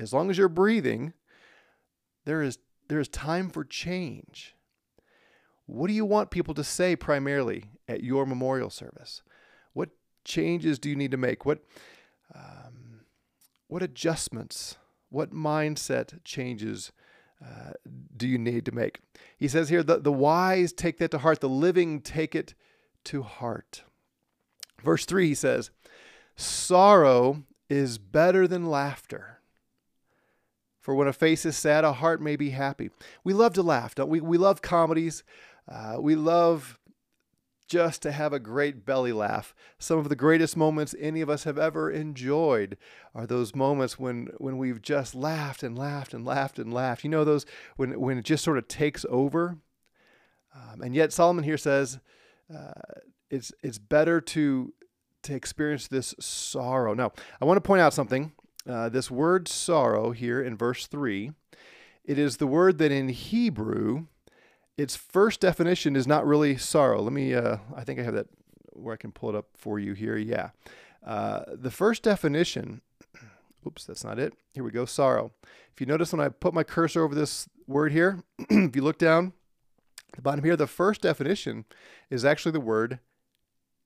As 0.00 0.12
long 0.12 0.30
as 0.30 0.38
you're 0.38 0.48
breathing, 0.48 1.12
there 2.24 2.42
is 2.42 2.58
there 2.88 3.00
is 3.00 3.08
time 3.08 3.48
for 3.48 3.64
change. 3.64 4.54
What 5.66 5.86
do 5.86 5.94
you 5.94 6.04
want 6.04 6.30
people 6.30 6.54
to 6.54 6.64
say 6.64 6.96
primarily 6.96 7.64
at 7.88 8.02
your 8.02 8.26
memorial 8.26 8.68
service? 8.68 9.22
What 9.72 9.90
changes 10.24 10.78
do 10.78 10.90
you 10.90 10.96
need 10.96 11.12
to 11.12 11.16
make? 11.16 11.46
What 11.46 11.60
um, 12.34 13.00
what 13.68 13.82
adjustments? 13.82 14.76
What 15.08 15.32
mindset 15.32 16.24
changes 16.24 16.90
uh, 17.42 17.72
do 18.16 18.26
you 18.26 18.38
need 18.38 18.64
to 18.66 18.72
make? 18.72 19.00
He 19.36 19.48
says 19.48 19.68
here, 19.68 19.82
the, 19.82 19.98
the 19.98 20.12
wise 20.12 20.72
take 20.72 20.98
that 20.98 21.10
to 21.10 21.18
heart, 21.18 21.40
the 21.40 21.48
living 21.48 22.00
take 22.00 22.34
it 22.34 22.54
to 23.04 23.22
heart. 23.22 23.84
Verse 24.82 25.04
3, 25.04 25.28
he 25.28 25.34
says, 25.34 25.70
Sorrow 26.36 27.44
is 27.68 27.98
better 27.98 28.46
than 28.46 28.66
laughter. 28.66 29.38
For 30.80 30.94
when 30.94 31.06
a 31.08 31.12
face 31.12 31.46
is 31.46 31.56
sad, 31.56 31.84
a 31.84 31.92
heart 31.92 32.20
may 32.20 32.34
be 32.34 32.50
happy. 32.50 32.90
We 33.22 33.32
love 33.32 33.54
to 33.54 33.62
laugh, 33.62 33.94
don't 33.94 34.10
we? 34.10 34.20
We 34.20 34.36
love 34.36 34.62
comedies. 34.62 35.22
Uh, 35.70 35.96
we 36.00 36.16
love 36.16 36.78
just 37.68 38.02
to 38.02 38.12
have 38.12 38.32
a 38.32 38.40
great 38.40 38.84
belly 38.84 39.12
laugh. 39.12 39.54
Some 39.78 39.98
of 39.98 40.08
the 40.08 40.16
greatest 40.16 40.56
moments 40.56 40.94
any 40.98 41.20
of 41.20 41.30
us 41.30 41.44
have 41.44 41.56
ever 41.56 41.90
enjoyed 41.90 42.76
are 43.14 43.26
those 43.26 43.54
moments 43.54 43.98
when 43.98 44.28
when 44.38 44.58
we've 44.58 44.82
just 44.82 45.14
laughed 45.14 45.62
and 45.62 45.78
laughed 45.78 46.12
and 46.12 46.26
laughed 46.26 46.58
and 46.58 46.74
laughed. 46.74 47.04
You 47.04 47.10
know 47.10 47.24
those 47.24 47.46
when 47.76 47.98
when 47.98 48.18
it 48.18 48.24
just 48.24 48.44
sort 48.44 48.58
of 48.58 48.68
takes 48.68 49.06
over. 49.08 49.56
Um, 50.54 50.82
and 50.82 50.94
yet 50.94 51.12
Solomon 51.12 51.44
here 51.44 51.56
says 51.56 51.98
uh, 52.54 52.72
it's 53.32 53.52
it's 53.64 53.78
better 53.78 54.20
to 54.20 54.72
to 55.24 55.34
experience 55.34 55.88
this 55.88 56.14
sorrow. 56.20 56.94
Now 56.94 57.12
I 57.40 57.44
want 57.44 57.56
to 57.56 57.66
point 57.66 57.80
out 57.80 57.92
something. 57.92 58.32
Uh, 58.68 58.88
this 58.88 59.10
word 59.10 59.48
sorrow 59.48 60.12
here 60.12 60.40
in 60.40 60.56
verse 60.56 60.86
three, 60.86 61.32
it 62.04 62.16
is 62.16 62.36
the 62.36 62.46
word 62.46 62.78
that 62.78 62.92
in 62.92 63.08
Hebrew 63.08 64.06
its 64.78 64.96
first 64.96 65.40
definition 65.40 65.96
is 65.96 66.06
not 66.06 66.26
really 66.26 66.56
sorrow. 66.56 67.02
Let 67.02 67.12
me, 67.12 67.34
uh, 67.34 67.58
I 67.76 67.84
think 67.84 68.00
I 68.00 68.02
have 68.02 68.14
that 68.14 68.28
where 68.72 68.94
I 68.94 68.96
can 68.96 69.12
pull 69.12 69.28
it 69.30 69.36
up 69.36 69.48
for 69.54 69.78
you 69.78 69.92
here. 69.92 70.16
Yeah. 70.16 70.50
Uh, 71.06 71.42
the 71.52 71.70
first 71.70 72.02
definition, 72.02 72.80
oops, 73.66 73.84
that's 73.84 74.04
not 74.04 74.18
it. 74.18 74.32
Here 74.52 74.64
we 74.64 74.70
go 74.70 74.86
sorrow. 74.86 75.32
If 75.72 75.80
you 75.80 75.86
notice 75.86 76.12
when 76.12 76.20
I 76.20 76.28
put 76.30 76.54
my 76.54 76.64
cursor 76.64 77.02
over 77.04 77.14
this 77.14 77.48
word 77.66 77.92
here, 77.92 78.22
if 78.38 78.74
you 78.74 78.82
look 78.82 78.98
down 78.98 79.34
the 80.14 80.22
bottom 80.22 80.44
here, 80.44 80.56
the 80.56 80.66
first 80.66 81.02
definition 81.02 81.64
is 82.10 82.24
actually 82.24 82.52
the 82.52 82.60
word 82.60 82.98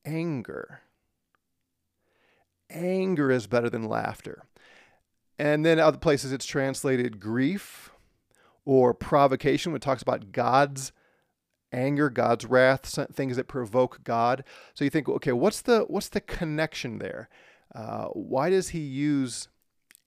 anger. 0.07 0.83
Anger 2.71 3.31
is 3.31 3.47
better 3.47 3.69
than 3.69 3.85
laughter. 3.85 4.45
And 5.39 5.67
then 5.67 5.79
other 5.79 5.99
places 5.99 6.33
it's 6.33 6.47
translated 6.47 7.21
grief 7.21 7.91
or 8.65 8.95
provocation 8.95 9.73
when 9.73 9.77
it 9.77 9.83
talks 9.83 10.03
about 10.03 10.33
God's 10.33 10.93
anger, 11.73 12.09
God's 12.09 12.45
wrath, 12.45 12.99
things 13.13 13.37
that 13.37 13.49
provoke 13.49 14.03
God. 14.03 14.45
So 14.75 14.85
you 14.85 14.91
think, 14.91 15.09
okay, 15.09 15.33
what's 15.33 15.63
the 15.63 15.81
what's 15.89 16.09
the 16.09 16.21
connection 16.21 16.99
there? 16.99 17.29
Uh, 17.75 18.07
why 18.07 18.51
does 18.51 18.71
he 18.71 18.81
use 18.81 19.49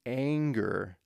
anger 0.06 0.98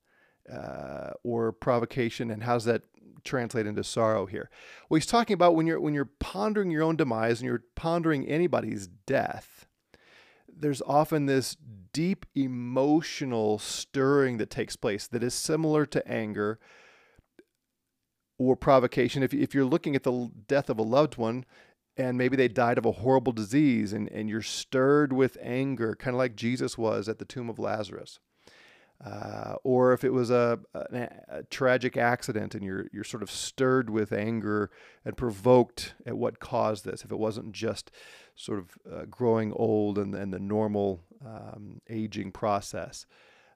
uh, 0.52 1.12
or 1.24 1.52
provocation, 1.52 2.32
and 2.32 2.44
how's 2.44 2.66
that 2.66 2.84
translate 3.24 3.66
into 3.66 3.84
sorrow 3.84 4.26
here? 4.26 4.50
Well, 4.90 4.98
he's 4.98 5.06
talking 5.06 5.34
about 5.34 5.56
when 5.56 5.68
you're 5.68 5.80
when 5.80 5.94
you're 5.94 6.12
pondering 6.20 6.72
your 6.72 6.84
own 6.84 6.96
demise 6.96 7.40
and 7.40 7.48
you're 7.48 7.64
pondering 7.76 8.28
anybody's 8.28 8.88
death. 8.88 9.66
There's 10.56 10.82
often 10.84 11.26
this 11.26 11.58
deep 11.94 12.26
emotional 12.36 13.60
stirring 13.60 14.38
that 14.38 14.50
takes 14.50 14.76
place 14.76 15.08
that 15.08 15.24
is 15.24 15.34
similar 15.34 15.86
to 15.88 16.08
anger 16.08 16.60
or 18.38 18.56
provocation. 18.56 19.24
If, 19.24 19.34
if 19.34 19.54
you're 19.54 19.66
looking 19.66 19.96
at 19.96 20.04
the 20.04 20.30
death 20.48 20.70
of 20.70 20.80
a 20.80 20.84
loved 20.84 21.18
one 21.18 21.46
and 21.96 22.18
maybe 22.18 22.36
they 22.36 22.48
died 22.48 22.78
of 22.78 22.86
a 22.86 22.92
horrible 22.92 23.32
disease 23.32 23.94
and, 23.94 24.10
and 24.10 24.30
you're 24.30 24.42
stirred 24.42 25.14
with 25.14 25.38
anger, 25.42 25.96
kind 25.96 26.16
of 26.16 26.20
like 26.20 26.36
Jesus 26.36 26.78
was 26.78 27.08
at 27.08 27.20
the 27.20 27.26
tomb 27.26 27.50
of 27.50 27.60
Lazarus. 27.60 28.20
Uh, 29.06 29.56
or 29.64 29.92
if 29.92 30.06
it 30.06 30.14
was 30.14 30.30
a, 30.30 30.60
a, 30.74 31.10
a, 31.28 31.44
tragic 31.44 31.98
accident 31.98 32.56
and 32.56 32.64
you're 32.64 32.86
you're 32.94 33.04
sort 33.04 33.22
of 33.22 33.30
stirred 33.30 33.90
with 33.90 34.14
anger 34.14 34.72
and 35.04 35.18
provoked 35.18 35.94
at 36.06 36.18
what 36.18 36.40
caused 36.40 36.86
this, 36.86 37.04
if 37.04 37.12
it 37.12 37.20
wasn't 37.20 37.52
just 37.52 37.92
sort 38.36 38.60
of 38.60 38.78
uh, 38.90 39.06
growing 39.10 39.52
old 39.54 39.98
and, 39.98 40.16
and 40.16 40.34
the 40.34 40.40
normal 40.40 41.02
um, 41.26 41.82
aging 41.90 42.32
process, 42.32 43.06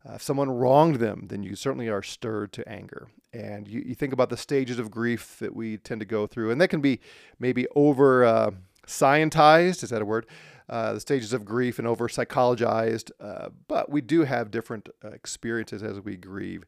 uh, 0.07 0.15
if 0.15 0.21
someone 0.21 0.49
wronged 0.49 0.97
them, 0.97 1.27
then 1.27 1.43
you 1.43 1.55
certainly 1.55 1.87
are 1.87 2.03
stirred 2.03 2.51
to 2.51 2.67
anger. 2.67 3.07
And 3.31 3.67
you, 3.67 3.81
you 3.85 3.95
think 3.95 4.13
about 4.13 4.29
the 4.29 4.37
stages 4.37 4.79
of 4.79 4.91
grief 4.91 5.37
that 5.39 5.55
we 5.55 5.77
tend 5.77 6.01
to 6.01 6.05
go 6.05 6.27
through, 6.27 6.51
and 6.51 6.59
that 6.59 6.69
can 6.69 6.81
be 6.81 6.99
maybe 7.39 7.67
over 7.75 8.25
uh, 8.25 8.51
scientized, 8.85 9.83
is 9.83 9.89
that 9.91 10.01
a 10.01 10.05
word? 10.05 10.25
Uh, 10.69 10.93
the 10.93 10.99
stages 10.99 11.31
of 11.31 11.45
grief 11.45 11.79
and 11.79 11.87
over 11.87 12.09
psychologized, 12.09 13.09
uh, 13.21 13.49
but 13.69 13.89
we 13.89 14.01
do 14.01 14.23
have 14.25 14.51
different 14.51 14.89
uh, 15.03 15.09
experiences 15.09 15.81
as 15.81 16.01
we 16.01 16.17
grieve. 16.17 16.65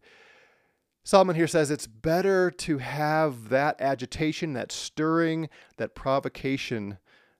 Solomon 1.03 1.35
here 1.35 1.47
says 1.47 1.69
it's 1.69 1.87
better 1.87 2.49
to 2.51 2.77
have 2.77 3.49
that 3.49 3.79
agitation, 3.81 4.53
that 4.53 4.71
stirring, 4.71 5.49
that 5.77 5.95
provocation 5.95 6.97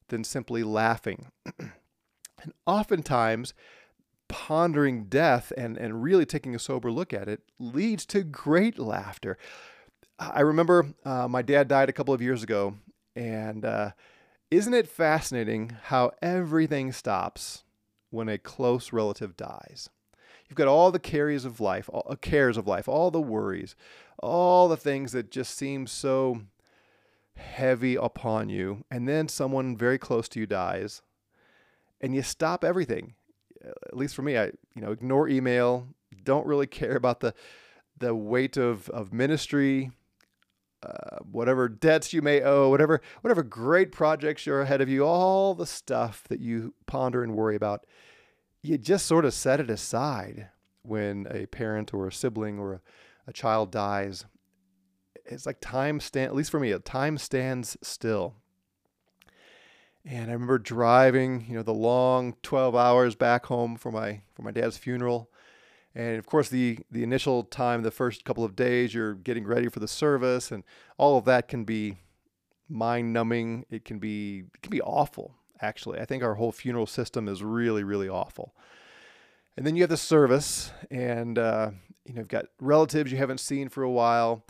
than 0.10 0.24
simply 0.24 0.64
laughing. 0.64 1.28
and 1.60 2.54
oftentimes, 2.66 3.54
pondering 4.28 5.06
death 5.06 5.52
and, 5.58 5.78
and 5.78 6.04
really 6.04 6.26
taking 6.26 6.56
a 6.56 6.60
sober 6.60 6.92
look 6.92 7.14
at 7.14 7.28
it 7.28 7.42
leads 7.58 8.06
to 8.06 8.24
great 8.24 8.80
laughter. 8.80 9.38
I 10.20 10.42
remember 10.42 10.88
uh, 11.06 11.28
my 11.28 11.42
dad 11.42 11.68
died 11.68 11.90
a 11.90 11.94
couple 11.94 12.14
of 12.14 12.22
years 12.22 12.44
ago, 12.44 12.76
and 13.16 13.66
uh, 13.66 13.92
isn't 14.52 14.74
it 14.74 14.88
fascinating 14.88 15.78
how 15.86 16.12
everything 16.22 16.92
stops 16.92 17.64
when 18.10 18.30
a 18.30 18.38
close 18.38 18.92
relative 18.92 19.38
dies? 19.38 19.90
You've 20.48 20.58
got 20.58 20.68
all 20.68 20.92
the 20.92 21.00
cares 21.00 21.46
of 21.46 21.60
life, 21.60 21.90
all, 21.94 22.08
uh, 22.10 22.16
cares 22.16 22.58
of 22.58 22.68
life, 22.68 22.88
all 22.88 23.12
the 23.12 23.22
worries, 23.22 23.76
all 24.18 24.68
the 24.68 24.78
things 24.78 25.12
that 25.12 25.30
just 25.30 25.56
seem 25.56 25.86
so 25.86 26.42
heavy 27.36 27.96
upon 27.96 28.50
you, 28.50 28.84
and 28.90 29.08
then 29.08 29.28
someone 29.28 29.78
very 29.78 29.98
close 29.98 30.28
to 30.30 30.40
you 30.40 30.48
dies, 30.48 31.02
and 32.02 32.16
you 32.16 32.24
stop 32.24 32.64
everything 32.64 33.14
at 33.66 33.98
least 33.98 34.16
for 34.16 34.22
me, 34.22 34.38
I 34.38 34.46
you 34.46 34.82
know 34.82 34.92
ignore 34.92 35.28
email. 35.28 35.88
Don't 36.24 36.46
really 36.46 36.68
care 36.82 36.96
about 36.96 37.20
the 37.20 37.34
the 37.98 38.16
weight 38.16 38.58
of 38.58 38.90
of 38.90 39.14
ministry, 39.14 39.92
uh, 40.82 41.18
whatever 41.30 41.68
debts 41.68 42.14
you 42.14 42.22
may 42.22 42.42
owe, 42.42 42.70
whatever 42.70 43.02
whatever 43.22 43.44
great 43.44 43.92
projects 43.92 44.46
you're 44.46 44.62
ahead 44.62 44.82
of 44.82 44.90
you, 44.90 45.06
all 45.06 45.54
the 45.54 45.66
stuff 45.66 46.24
that 46.30 46.40
you 46.40 46.74
ponder 46.86 47.24
and 47.24 47.36
worry 47.36 47.56
about, 47.56 47.86
you 48.62 48.78
just 48.78 49.06
sort 49.06 49.26
of 49.26 49.34
set 49.34 49.60
it 49.60 49.70
aside 49.70 50.50
when 50.84 51.28
a 51.30 51.46
parent 51.48 51.94
or 51.94 52.08
a 52.08 52.12
sibling 52.12 52.60
or 52.60 52.74
a, 52.76 52.82
a 53.28 53.34
child 53.34 53.72
dies. 53.72 54.26
it's 55.26 55.46
like 55.46 55.60
time 55.60 56.00
stand 56.00 56.28
at 56.28 56.36
least 56.36 56.52
for 56.52 56.60
me, 56.60 56.74
time 56.80 57.18
stands 57.18 57.78
still. 57.82 58.36
And 60.06 60.30
I 60.30 60.34
remember 60.34 60.58
driving, 60.58 61.46
you 61.48 61.56
know, 61.56 61.64
the 61.64 61.74
long 61.74 62.36
12 62.42 62.76
hours 62.76 63.16
back 63.16 63.46
home 63.48 63.76
for 63.76 63.92
my 63.92 64.22
for 64.34 64.44
my 64.44 64.52
dad's 64.52 64.78
funeral. 64.78 65.30
And 65.96 66.18
of 66.18 66.26
course, 66.26 66.50
the 66.50 66.80
the 66.92 67.04
initial 67.04 67.44
time, 67.44 67.84
the 67.84 67.92
first 67.92 68.26
couple 68.26 68.44
of 68.44 68.56
days, 68.56 68.94
you're 68.94 69.16
getting 69.16 69.46
ready 69.46 69.70
for 69.70 69.80
the 69.80 69.88
service, 69.88 70.52
and 70.52 70.64
all 70.98 71.18
of 71.18 71.26
that 71.26 71.48
can 71.48 71.64
be 71.64 71.98
mind 72.70 73.12
numbing. 73.12 73.66
It 73.70 73.86
can 73.86 74.00
be 74.00 74.44
it 74.54 74.62
can 74.62 74.72
be 74.72 74.82
awful. 74.82 75.36
Actually, 75.62 76.00
I 76.00 76.06
think 76.06 76.24
our 76.24 76.36
whole 76.36 76.52
funeral 76.52 76.88
system 76.88 77.28
is 77.28 77.44
really 77.44 77.84
really 77.84 78.08
awful. 78.10 78.56
And 79.58 79.66
then 79.66 79.76
you 79.76 79.84
have 79.84 79.90
the 79.90 79.98
service, 79.98 80.72
and 80.90 81.38
uh, 81.38 81.72
you 82.06 82.14
know 82.14 82.22
you've 82.22 82.28
got 82.28 82.46
relatives 82.62 83.12
you 83.12 83.18
haven't 83.18 83.40
seen 83.40 83.68
for 83.68 83.84
a 83.84 83.92
while, 83.92 84.46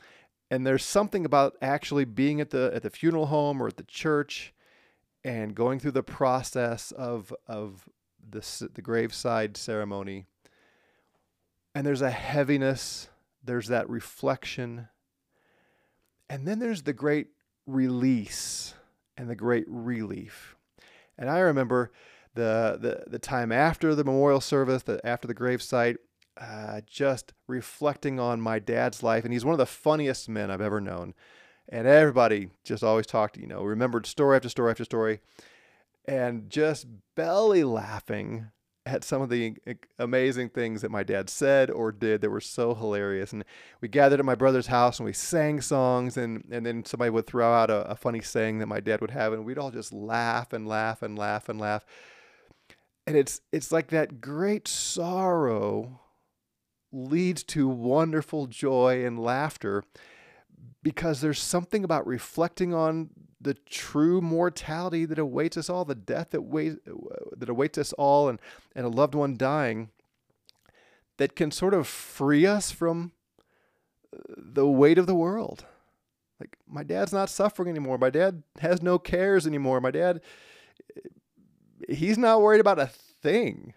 and 0.51 0.67
there's 0.67 0.83
something 0.83 1.25
about 1.25 1.55
actually 1.61 2.05
being 2.05 2.41
at 2.41 2.49
the 2.49 2.71
at 2.73 2.83
the 2.83 2.89
funeral 2.89 3.27
home 3.27 3.61
or 3.61 3.67
at 3.67 3.77
the 3.77 3.83
church 3.83 4.53
and 5.23 5.55
going 5.55 5.79
through 5.79 5.91
the 5.91 6.03
process 6.03 6.91
of 6.91 7.33
of 7.47 7.87
the 8.29 8.69
the 8.73 8.81
graveside 8.81 9.57
ceremony. 9.57 10.25
And 11.79 11.87
there's 11.87 12.01
a 12.01 12.11
heaviness, 12.11 13.07
there's 13.41 13.69
that 13.69 13.89
reflection. 13.89 14.89
And 16.29 16.45
then 16.45 16.59
there's 16.59 16.81
the 16.81 16.91
great 16.91 17.27
release 17.65 18.73
and 19.15 19.29
the 19.29 19.35
great 19.35 19.63
relief. 19.65 20.57
And 21.17 21.29
I 21.29 21.39
remember 21.39 21.93
the 22.33 22.77
the, 22.81 23.09
the 23.09 23.17
time 23.17 23.53
after 23.53 23.95
the 23.95 24.03
memorial 24.03 24.41
service, 24.41 24.83
the, 24.83 24.99
after 25.07 25.25
the 25.25 25.33
gravesite, 25.33 25.99
uh, 26.35 26.81
just 26.85 27.31
reflecting 27.47 28.19
on 28.19 28.41
my 28.41 28.59
dad's 28.59 29.01
life. 29.01 29.23
And 29.23 29.31
he's 29.31 29.45
one 29.45 29.53
of 29.53 29.57
the 29.57 29.65
funniest 29.65 30.27
men 30.27 30.51
I've 30.51 30.59
ever 30.59 30.81
known 30.81 31.13
and 31.69 31.87
everybody 31.87 32.49
just 32.65 32.83
always 32.83 33.07
talked, 33.07 33.37
you 33.37 33.47
know, 33.47 33.63
remembered 33.63 34.05
story 34.05 34.35
after 34.35 34.49
story 34.49 34.71
after 34.71 34.83
story, 34.83 35.21
and 36.03 36.49
just 36.49 36.87
belly 37.15 37.63
laughing 37.63 38.51
at 38.89 39.03
some 39.03 39.21
of 39.21 39.29
the 39.29 39.55
amazing 39.97 40.49
things 40.49 40.81
that 40.81 40.91
my 40.91 41.03
dad 41.03 41.29
said 41.29 41.69
or 41.69 41.91
did 41.91 42.21
that 42.21 42.29
were 42.29 42.41
so 42.41 42.75
hilarious. 42.75 43.31
And 43.31 43.45
we 43.81 43.87
gathered 43.87 44.19
at 44.19 44.25
my 44.25 44.35
brother's 44.35 44.67
house 44.67 44.99
and 44.99 45.05
we 45.05 45.13
sang 45.13 45.61
songs, 45.61 46.17
and, 46.17 46.43
and 46.51 46.65
then 46.65 46.85
somebody 46.85 47.09
would 47.09 47.27
throw 47.27 47.53
out 47.53 47.69
a, 47.69 47.89
a 47.89 47.95
funny 47.95 48.21
saying 48.21 48.59
that 48.59 48.67
my 48.67 48.79
dad 48.79 49.01
would 49.01 49.11
have, 49.11 49.33
and 49.33 49.45
we'd 49.45 49.57
all 49.57 49.71
just 49.71 49.93
laugh 49.93 50.53
and 50.53 50.67
laugh 50.67 51.01
and 51.01 51.17
laugh 51.17 51.49
and 51.49 51.59
laugh. 51.59 51.85
And 53.07 53.15
it's 53.15 53.41
it's 53.51 53.71
like 53.71 53.87
that 53.87 54.21
great 54.21 54.67
sorrow 54.67 56.01
leads 56.91 57.43
to 57.43 57.67
wonderful 57.67 58.47
joy 58.47 59.05
and 59.05 59.19
laughter 59.19 59.83
because 60.81 61.21
there's 61.21 61.41
something 61.41 61.83
about 61.83 62.07
reflecting 62.07 62.73
on 62.73 63.09
the 63.41 63.53
true 63.53 64.21
mortality 64.21 65.05
that 65.05 65.19
awaits 65.19 65.57
us 65.57 65.69
all, 65.69 65.85
the 65.85 65.95
death 65.95 66.31
that, 66.31 66.41
waits, 66.41 66.77
that 67.37 67.49
awaits 67.49 67.77
us 67.77 67.93
all, 67.93 68.29
and, 68.29 68.39
and 68.75 68.85
a 68.85 68.89
loved 68.89 69.15
one 69.15 69.37
dying, 69.37 69.89
that 71.17 71.35
can 71.35 71.51
sort 71.51 71.73
of 71.73 71.87
free 71.87 72.45
us 72.45 72.71
from 72.71 73.11
uh, 74.13 74.19
the 74.37 74.67
weight 74.67 74.97
of 74.97 75.07
the 75.07 75.15
world. 75.15 75.65
Like, 76.39 76.55
my 76.67 76.83
dad's 76.83 77.11
not 77.11 77.29
suffering 77.29 77.69
anymore. 77.69 77.97
My 77.97 78.09
dad 78.09 78.43
has 78.59 78.81
no 78.81 78.97
cares 78.97 79.45
anymore. 79.45 79.81
My 79.81 79.91
dad, 79.91 80.21
he's 81.89 82.17
not 82.17 82.41
worried 82.41 82.61
about 82.61 82.79
a 82.79 82.87
thing. 82.87 83.73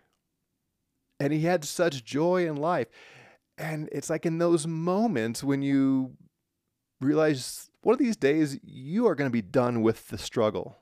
And 1.19 1.33
he 1.33 1.41
had 1.41 1.65
such 1.65 2.05
joy 2.05 2.47
in 2.47 2.57
life. 2.57 2.87
And 3.59 3.89
it's 3.93 4.11
like 4.11 4.25
in 4.27 4.39
those 4.39 4.67
moments 4.67 5.43
when 5.43 5.63
you 5.63 6.13
realize 7.05 7.71
one 7.83 7.95
of 7.95 7.99
these 7.99 8.17
days 8.17 8.59
you 8.63 9.07
are 9.07 9.15
going 9.15 9.29
to 9.29 9.33
be 9.33 9.43
done 9.43 9.83
with 9.83 10.09
the 10.09 10.19
struggle. 10.19 10.79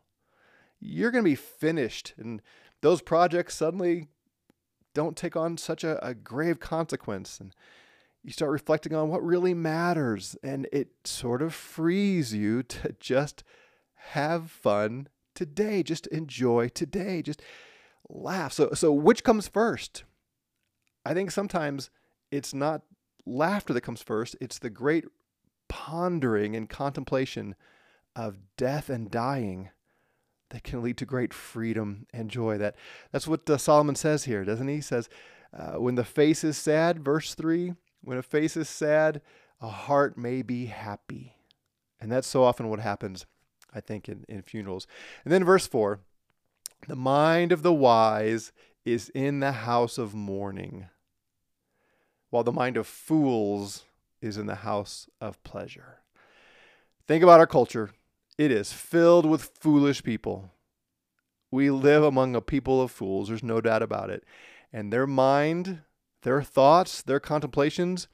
You're 0.79 1.11
going 1.11 1.25
to 1.25 1.31
be 1.31 1.35
finished, 1.35 2.15
and 2.17 2.41
those 2.81 3.03
projects 3.03 3.55
suddenly 3.55 4.09
don't 4.95 5.17
take 5.17 5.37
on 5.37 5.57
such 5.57 5.85
a, 5.85 6.05
a 6.05 6.15
grave 6.15 6.59
consequence. 6.59 7.39
And 7.41 7.55
you 8.23 8.33
start 8.33 8.51
reflecting 8.51 8.95
on 8.95 9.09
what 9.09 9.25
really 9.25 9.55
matters, 9.55 10.37
and 10.43 10.69
it 10.73 10.89
sort 11.05 11.43
of 11.43 11.55
frees 11.55 12.35
you 12.35 12.63
to 12.65 12.95
just 12.99 13.45
have 14.13 14.51
fun 14.51 15.09
today, 15.35 15.83
just 15.83 16.07
enjoy 16.09 16.69
today, 16.69 17.23
just 17.23 17.43
laugh. 18.09 18.53
So, 18.53 18.71
so 18.75 18.93
which 18.93 19.25
comes 19.25 19.49
first? 19.49 20.05
I 21.05 21.15
think 21.15 21.31
sometimes 21.31 21.91
it's 22.31 22.53
not 22.53 22.83
laughter 23.25 23.73
that 23.73 23.81
comes 23.83 24.03
first, 24.03 24.37
it's 24.41 24.59
the 24.59 24.71
great 24.71 25.05
pondering 25.71 26.55
and 26.55 26.69
contemplation 26.69 27.55
of 28.15 28.37
death 28.57 28.91
and 28.91 29.11
dying 29.11 29.71
that 30.51 30.65
can 30.65 30.83
lead 30.83 30.97
to 30.99 31.07
great 31.07 31.33
freedom 31.33 32.07
and 32.13 32.29
joy. 32.29 32.59
That 32.59 32.75
that's 33.13 33.29
what 33.29 33.49
uh, 33.49 33.57
Solomon 33.57 33.95
says 33.95 34.25
here, 34.25 34.45
doesn't 34.45 34.67
he? 34.69 34.75
He 34.75 34.81
says, 34.81 35.09
uh, 35.57 35.75
"When 35.75 35.95
the 35.95 36.05
face 36.05 36.45
is 36.45 36.59
sad," 36.59 37.05
verse 37.05 37.35
three. 37.35 37.75
When 38.03 38.19
a 38.19 38.23
face 38.23 38.57
is 38.57 38.69
sad, 38.69 39.23
a 39.61 39.69
heart 39.69 40.19
may 40.19 40.43
be 40.43 40.67
happy, 40.67 41.37
and 42.01 42.11
that's 42.11 42.27
so 42.27 42.43
often 42.43 42.69
what 42.69 42.81
happens, 42.81 43.27
I 43.73 43.81
think, 43.81 44.09
in, 44.09 44.25
in 44.29 44.43
funerals. 44.43 44.87
And 45.25 45.33
then 45.33 45.45
verse 45.45 45.67
four, 45.69 46.01
the 46.89 46.97
mind 46.97 47.53
of 47.53 47.63
the 47.63 47.73
wise 47.73 48.53
is 48.85 49.11
in 49.11 49.41
the 49.41 49.53
house 49.53 49.99
of 49.99 50.15
mourning, 50.15 50.89
while 52.31 52.43
the 52.43 52.51
mind 52.51 52.77
of 52.77 52.87
fools 52.87 53.85
is 54.21 54.37
in 54.37 54.47
the 54.47 54.57
house 54.57 55.09
of 55.21 55.43
pleasure. 55.45 55.99
Think 57.07 57.23
about 57.23 57.41
our 57.41 57.47
culture. 57.47 57.91
It 58.39 58.51
is 58.51 58.73
filled 58.73 59.27
with 59.27 59.51
foolish 59.59 60.03
people. 60.03 60.53
We 61.51 61.71
live 61.71 62.05
among 62.05 62.37
a 62.37 62.41
people 62.41 62.81
of 62.81 62.91
fools, 62.91 63.29
there's 63.29 63.43
no 63.43 63.61
doubt 63.61 63.83
about 63.83 64.11
it. 64.11 64.25
And 64.73 64.93
their 64.93 65.07
mind, 65.07 65.81
their 66.23 66.43
thoughts, 66.43 67.03
their 67.03 67.19
contemplations 67.19 68.07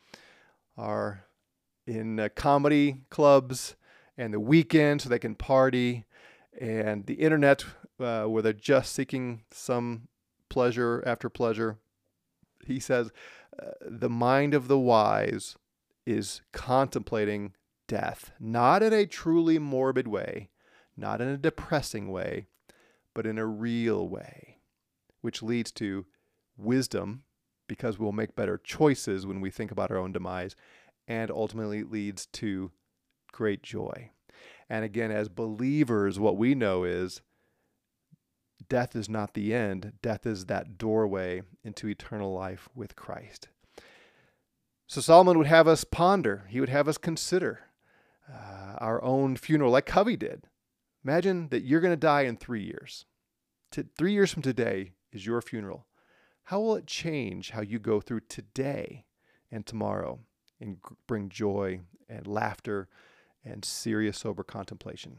are 0.77 1.27
in 1.87 2.19
uh, 2.19 2.29
comedy 2.35 3.03
clubs 3.11 3.77
and 4.16 4.33
the 4.33 4.40
weekend 4.40 5.03
so 5.03 5.09
they 5.09 5.19
can 5.19 5.35
party 5.35 6.07
and 6.59 7.07
the 7.07 7.14
internet 7.14 7.64
uh, 8.01 8.25
where 8.25 8.42
they're 8.42 8.53
just 8.53 8.92
seeking 8.92 9.42
some 9.51 10.09
pleasure 10.49 11.03
after 11.07 11.29
pleasure. 11.29 11.79
He 12.66 12.81
says, 12.81 13.12
uh, 13.61 13.73
the 13.81 14.09
mind 14.09 14.55
of 14.55 14.69
the 14.69 14.79
wise 14.79 15.57
is 16.07 16.40
contemplating 16.53 17.53
death, 17.88 18.33
not 18.40 18.83
in 18.83 18.92
a 18.92 19.07
truly 19.07 19.59
morbid 19.59 20.07
way, 20.09 20.49
not 20.97 21.21
in 21.21 21.29
a 21.29 21.37
depressing 21.37 22.11
way, 22.11 22.47
but 23.14 23.27
in 23.27 23.38
a 23.38 23.47
real 23.47 24.09
way, 24.09 24.59
which 25.21 25.42
leads 25.42 25.73
to 25.73 26.07
wisdom 26.57 27.23
because 27.69 27.99
we'll 27.99 28.12
make 28.12 28.37
better 28.37 28.59
choices 28.62 29.27
when 29.27 29.40
we 29.40 29.51
think 29.51 29.71
about 29.71 29.90
our 29.90 29.97
own 29.97 30.12
demise, 30.12 30.55
and 31.09 31.31
ultimately 31.31 31.83
leads 31.83 32.27
to 32.27 32.71
great 33.33 33.62
joy. 33.62 34.11
And 34.69 34.85
again, 34.85 35.11
as 35.11 35.29
believers, 35.29 36.19
what 36.19 36.37
we 36.37 36.55
know 36.55 36.85
is 36.85 37.23
death 38.69 38.97
is 38.97 39.09
not 39.09 39.35
the 39.35 39.55
end, 39.55 39.92
death 40.03 40.27
is 40.27 40.47
that 40.47 40.79
doorway 40.79 41.42
into 41.64 41.88
eternal 41.88 42.33
life 42.33 42.69
with 42.75 42.97
Christ. 42.97 43.49
So 44.87 45.01
Solomon 45.01 45.37
would 45.38 45.49
have 45.49 45.66
us 45.66 45.85
ponder, 45.85 46.44
he 46.49 46.61
would 46.61 46.68
have 46.68 46.87
us 46.88 46.96
consider 46.99 47.61
uh, 48.33 48.77
our 48.79 49.03
own 49.03 49.37
funeral, 49.37 49.72
like 49.72 49.87
Covey 49.87 50.16
did. 50.16 50.44
Imagine 51.05 51.49
that 51.49 51.62
you're 51.62 51.81
going 51.81 51.92
to 51.92 51.96
die 51.96 52.22
in 52.22 52.37
three 52.37 52.62
years. 52.62 53.05
T- 53.70 53.85
three 53.96 54.12
years 54.12 54.33
from 54.33 54.42
today 54.42 54.92
is 55.12 55.27
your 55.27 55.40
funeral. 55.40 55.87
How 56.44 56.61
will 56.61 56.77
it 56.77 56.87
change 56.87 57.51
how 57.51 57.62
you 57.62 57.79
go 57.79 58.01
through 58.01 58.20
today 58.29 59.05
and 59.51 59.66
tomorrow 59.66 60.20
and 60.61 60.77
g- 60.77 60.94
bring 61.07 61.29
joy 61.29 61.81
and 62.09 62.27
laughter 62.27 62.88
and 63.44 63.64
serious, 63.64 64.18
sober 64.18 64.44
contemplation? 64.44 65.18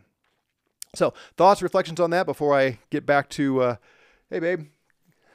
So, 0.96 1.14
thoughts, 1.36 1.62
reflections 1.62 2.00
on 2.00 2.12
that 2.12 2.26
before 2.26 2.58
I 2.58 2.80
get 2.90 3.06
back 3.06 3.30
to, 3.32 3.62
uh, 3.62 3.76
hey, 4.30 4.40
babe. 4.40 4.68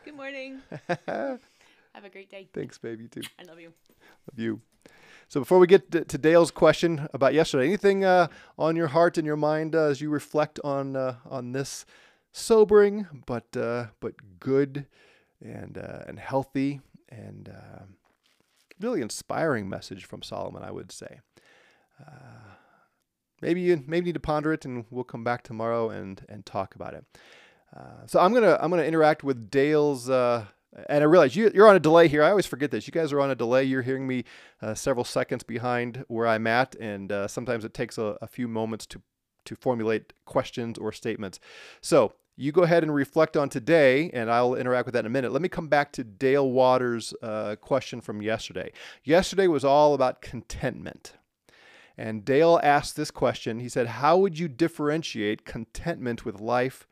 Good 0.05 0.17
morning. 0.17 0.63
Have 1.95 2.05
a 2.05 2.09
great 2.09 2.31
day. 2.31 2.49
Thanks, 2.55 2.79
babe. 2.79 3.01
You 3.01 3.09
too. 3.09 3.23
I 3.39 3.45
love 3.45 3.61
you. 3.61 3.73
Love 4.31 4.39
you. 4.39 4.61
So 5.29 5.41
before 5.41 5.59
we 5.59 5.67
get 5.67 5.91
to, 5.93 6.05
to 6.05 6.19
Dale's 6.19 6.51
question 6.51 7.09
about 7.15 7.35
yesterday, 7.35 7.65
anything 7.65 8.05
uh, 8.05 8.29
on 8.59 8.77
your 8.77 8.89
heart 8.89 9.17
and 9.17 9.27
your 9.27 9.37
mind 9.37 9.75
uh, 9.75 9.85
as 9.85 10.01
you 10.01 10.11
reflect 10.11 10.61
on 10.65 10.97
uh, 10.97 11.17
on 11.29 11.53
this 11.53 11.87
sobering 12.33 13.07
but 13.27 13.57
uh, 13.57 13.87
but 14.01 14.15
good 14.41 14.87
and 15.43 15.79
uh, 15.79 16.01
and 16.07 16.19
healthy 16.19 16.81
and 17.09 17.49
uh, 17.49 17.85
really 18.81 19.01
inspiring 19.01 19.69
message 19.69 20.05
from 20.05 20.23
Solomon, 20.23 20.63
I 20.63 20.71
would 20.71 20.93
say. 20.93 21.21
maybe 23.41 23.61
you 23.61 23.83
maybe 23.87 24.07
need 24.07 24.15
to 24.15 24.21
ponder 24.21 24.53
it, 24.53 24.65
and 24.65 24.85
we'll 24.91 25.05
come 25.05 25.25
back 25.25 25.43
tomorrow 25.45 25.91
and 25.91 26.25
and 26.29 26.45
talk 26.45 26.75
about 26.75 26.95
it. 26.95 27.05
so 28.07 28.19
I'm 28.21 28.33
gonna 28.35 28.59
I'm 28.61 28.71
gonna 28.71 28.83
interact 28.83 29.25
with 29.25 29.51
Dale's 29.51 30.11
And 30.89 31.03
I 31.03 31.07
realize 31.07 31.37
you, 31.37 31.51
you're 31.55 31.69
on 31.69 31.77
a 31.77 31.81
delay 31.81 32.09
here. 32.09 32.23
I 32.23 32.31
always 32.31 32.47
forget 32.47 32.71
this. 32.71 32.87
You 32.87 32.93
guys 32.93 33.13
are 33.13 33.21
on 33.21 33.31
a 33.31 33.35
delay. 33.35 33.65
You're 33.65 33.83
hearing 33.83 34.07
me 34.07 34.25
uh, 34.63 34.75
several 34.75 35.05
seconds 35.05 35.43
behind 35.43 36.05
where 36.09 36.27
I'm 36.27 36.47
at, 36.47 36.75
and 36.77 37.13
uh, 37.13 37.29
sometimes 37.29 37.65
it 37.65 37.75
takes 37.75 37.99
a, 37.99 38.17
a 38.23 38.27
few 38.27 38.49
moments 38.49 38.87
to 38.87 39.03
to 39.45 39.57
formulate 39.57 40.13
questions 40.25 40.79
or 40.79 40.93
statements. 40.93 41.41
So 41.81 42.15
you 42.37 42.53
go 42.53 42.63
ahead 42.63 42.83
and 42.83 42.95
reflect 42.95 43.37
on 43.37 43.49
today, 43.49 44.11
and 44.11 44.31
I'll 44.31 44.55
interact 44.55 44.87
with 44.87 44.95
that 44.95 45.01
in 45.01 45.07
a 45.07 45.11
minute. 45.11 45.33
Let 45.33 45.43
me 45.43 45.49
come 45.49 45.69
back 45.69 45.93
to 45.93 46.05
Dale 46.05 46.49
Waters' 46.51 47.13
uh, 47.23 47.57
question 47.57 48.01
from 48.01 48.23
yesterday. 48.23 48.73
Yesterday 49.05 49.49
was 49.49 49.65
all 49.65 49.95
about 49.95 50.23
contentment. 50.23 51.15
And 51.99 52.25
Dale 52.25 52.59
asked 52.63 52.97
this 52.97 53.11
question. 53.11 53.59
He 53.61 53.69
said, 53.69 53.87
How 53.87 54.17
would 54.17 54.39
you 54.39 54.49
differentiate 54.49 55.45
contentment 55.45 56.25
with 56.25 56.41
life 56.41 56.87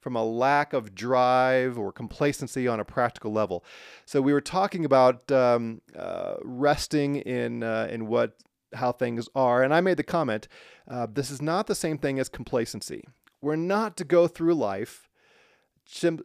from 0.00 0.16
a 0.16 0.24
lack 0.24 0.72
of 0.72 0.94
drive 0.94 1.78
or 1.78 1.92
complacency 1.92 2.66
on 2.66 2.80
a 2.80 2.84
practical 2.84 3.32
level? 3.32 3.64
So 4.06 4.20
we 4.20 4.32
were 4.32 4.40
talking 4.40 4.84
about 4.84 5.30
um, 5.30 5.80
uh, 5.96 6.34
resting 6.42 7.16
in, 7.16 7.62
uh, 7.62 7.88
in 7.90 8.06
what 8.06 8.36
how 8.74 8.92
things 8.92 9.28
are. 9.34 9.62
And 9.62 9.74
I 9.74 9.80
made 9.80 9.96
the 9.96 10.04
comment 10.04 10.48
uh, 10.88 11.06
this 11.10 11.30
is 11.30 11.40
not 11.40 11.66
the 11.66 11.74
same 11.74 11.98
thing 11.98 12.18
as 12.18 12.28
complacency. 12.28 13.04
We're 13.40 13.56
not 13.56 13.96
to 13.98 14.04
go 14.04 14.26
through 14.26 14.54
life 14.54 15.08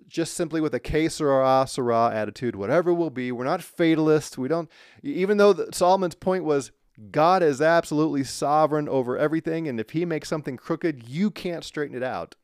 just 0.08 0.34
simply 0.34 0.62
with 0.62 0.74
a 0.76 0.80
que 0.80 1.10
sera 1.10 2.12
attitude, 2.14 2.56
whatever 2.56 2.94
will 2.94 3.10
be. 3.10 3.32
We're 3.32 3.46
not 3.46 3.62
fatalists. 3.62 4.38
We 4.38 4.48
don't, 4.48 4.70
even 5.02 5.38
though 5.38 5.54
the, 5.54 5.70
Solomon's 5.72 6.16
point 6.16 6.44
was 6.44 6.72
God 7.12 7.42
is 7.42 7.62
absolutely 7.62 8.24
sovereign 8.24 8.88
over 8.88 9.18
everything. 9.18 9.68
And 9.68 9.80
if 9.80 9.92
he 9.92 10.06
makes 10.06 10.30
something 10.30 10.58
crooked, 10.58 11.08
you 11.08 11.32
can't 11.32 11.64
straighten 11.64 11.96
it 11.96 12.04
out. 12.04 12.36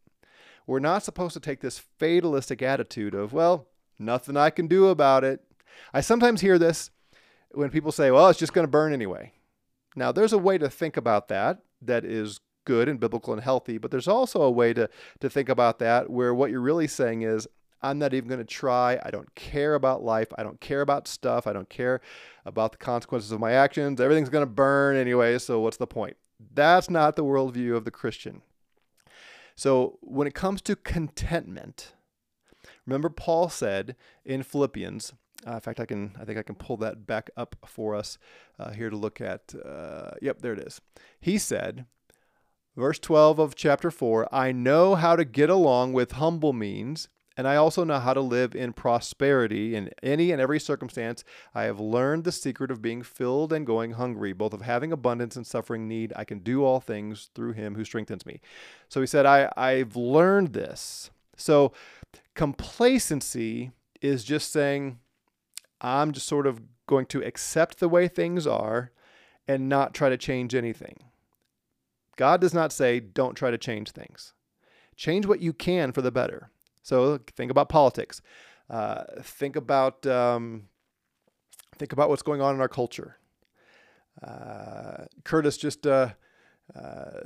We're 0.68 0.80
not 0.80 1.04
supposed 1.04 1.34
to 1.34 1.40
take 1.40 1.62
this 1.62 1.80
fatalistic 1.80 2.62
attitude 2.62 3.14
of, 3.14 3.34
well, 3.34 3.68
nothing 4.00 4.38
I 4.38 4.50
can 4.50 4.68
do 4.68 4.88
about 4.88 5.24
it. 5.24 5.42
I 5.94 6.02
sometimes 6.02 6.42
hear 6.42 6.58
this 6.58 6.92
when 7.52 7.70
people 7.70 7.92
say, 7.92 8.12
well, 8.12 8.30
it's 8.30 8.40
just 8.40 8.54
going 8.54 8.66
to 8.66 8.72
burn 8.72 8.94
anyway. 8.94 9.34
Now, 9.96 10.12
there's 10.12 10.34
a 10.34 10.38
way 10.38 10.58
to 10.58 10.70
think 10.70 10.96
about 10.98 11.28
that 11.28 11.60
that 11.82 12.06
is 12.06 12.40
good 12.66 12.88
and 12.88 13.00
biblical 13.00 13.34
and 13.34 13.42
healthy, 13.42 13.78
but 13.78 13.92
there's 13.92 14.08
also 14.08 14.42
a 14.42 14.52
way 14.52 14.74
to, 14.74 14.90
to 15.20 15.30
think 15.30 15.50
about 15.50 15.80
that 15.80 16.10
where 16.10 16.34
what 16.34 16.52
you're 16.52 16.62
really 16.62 16.88
saying 16.88 17.24
is, 17.24 17.48
I'm 17.82 17.98
not 17.98 18.14
even 18.14 18.30
going 18.30 18.40
to 18.40 18.46
try. 18.46 19.00
I 19.04 19.10
don't 19.10 19.34
care 19.34 19.74
about 19.74 20.04
life. 20.04 20.28
I 20.38 20.44
don't 20.44 20.62
care 20.62 20.82
about 20.82 21.08
stuff. 21.08 21.48
I 21.48 21.54
don't 21.54 21.70
care 21.70 22.00
about 22.46 22.74
the 22.74 22.78
consequences 22.78 23.32
of 23.32 23.40
my 23.40 23.54
actions. 23.54 24.00
Everything's 24.00 24.30
going 24.30 24.46
to 24.46 24.52
burn 24.52 24.96
anyway, 24.96 25.40
so 25.40 25.60
what's 25.60 25.78
the 25.78 25.88
point? 25.88 26.16
That's 26.54 26.92
not 26.92 27.16
the 27.16 27.26
worldview 27.26 27.76
of 27.76 27.86
the 27.86 27.92
Christian. 27.92 28.44
So 29.56 30.00
when 30.02 30.28
it 30.28 30.34
comes 30.34 30.62
to 30.64 30.76
contentment, 30.76 31.94
remember 32.86 33.10
Paul 33.10 33.50
said 33.50 33.96
in 34.26 34.44
Philippians, 34.44 35.14
uh, 35.48 35.54
in 35.54 35.60
fact, 35.60 35.80
I 35.80 35.86
can 35.86 36.16
I 36.20 36.26
think 36.26 36.38
I 36.38 36.44
can 36.44 36.56
pull 36.56 36.78
that 36.78 37.08
back 37.08 37.30
up 37.36 37.56
for 37.66 37.96
us 37.96 38.18
uh, 38.60 38.72
here 38.72 38.90
to 38.90 38.96
look 38.96 39.20
at. 39.20 39.54
Uh, 39.56 40.12
yep, 40.22 40.42
there 40.42 40.54
it 40.54 40.60
is. 40.60 40.82
He 41.20 41.38
said, 41.38 41.86
verse 42.76 43.00
12 43.00 43.40
of 43.40 43.56
chapter 43.56 43.92
4 43.92 44.34
I 44.34 44.52
know 44.52 44.96
how 44.96 45.16
to 45.16 45.26
get 45.26 45.50
along 45.50 45.94
with 45.94 46.14
humble 46.14 46.54
means, 46.54 47.10
and 47.38 47.48
I 47.48 47.56
also 47.56 47.84
know 47.84 48.00
how 48.00 48.14
to 48.14 48.22
live 48.22 48.56
in 48.56 48.74
prosperity 48.74 49.76
in 49.76 49.90
any 50.04 50.32
and 50.32 50.42
every 50.42 50.60
circumstance. 50.60 51.24
I 51.56 51.64
have 51.64 51.80
learned 51.80 52.24
the 52.24 52.32
secret 52.32 52.72
of 52.72 52.82
being 52.82 53.04
filled 53.04 53.54
and 53.54 53.66
going 53.66 53.92
hungry, 53.92 54.34
both 54.34 54.54
of 54.54 54.62
having 54.62 54.92
abundance 54.92 55.36
and 55.36 55.48
suffering 55.48 55.88
need. 55.88 56.12
I 56.16 56.26
can 56.26 56.40
do 56.40 56.64
all 56.66 56.82
things 56.82 57.30
through 57.34 57.54
him 57.54 57.76
who 57.76 57.86
strengthens 57.86 58.26
me. 58.26 58.42
So 58.90 59.00
he 59.00 59.08
said, 59.08 59.26
I, 59.26 59.52
I've 59.56 59.96
learned 59.96 60.54
this. 60.54 61.10
So 61.38 61.72
complacency 62.36 63.72
is 64.02 64.24
just 64.24 64.52
saying, 64.52 65.00
I'm 65.80 66.12
just 66.12 66.28
sort 66.28 66.46
of 66.48 66.62
going 66.86 67.06
to 67.08 67.24
accept 67.24 67.80
the 67.80 67.90
way 67.90 68.08
things 68.08 68.46
are 68.46 68.92
and 69.48 69.70
not 69.70 69.94
try 69.94 70.10
to 70.10 70.18
change 70.18 70.54
anything. 70.54 70.98
God 72.18 72.42
does 72.42 72.54
not 72.54 72.74
say, 72.74 73.00
don't 73.00 73.36
try 73.36 73.52
to 73.52 73.58
change 73.58 73.92
things. 73.92 74.34
Change 74.96 75.26
what 75.26 75.40
you 75.40 75.54
can 75.54 75.92
for 75.92 76.02
the 76.02 76.12
better. 76.12 76.52
So 76.84 77.20
think 77.36 77.52
about 77.52 77.70
politics. 77.70 78.22
Uh, 78.70 79.04
think 79.22 79.56
about 79.56 80.06
um, 80.08 80.64
think 81.78 81.92
about 81.92 82.10
what's 82.10 82.22
going 82.22 82.42
on 82.42 82.56
in 82.56 82.62
our 82.62 82.70
culture. 82.70 83.18
Uh, 84.24 85.06
Curtis 85.24 85.58
just 85.58 85.86
uh, 85.86 86.10
uh 86.76 87.22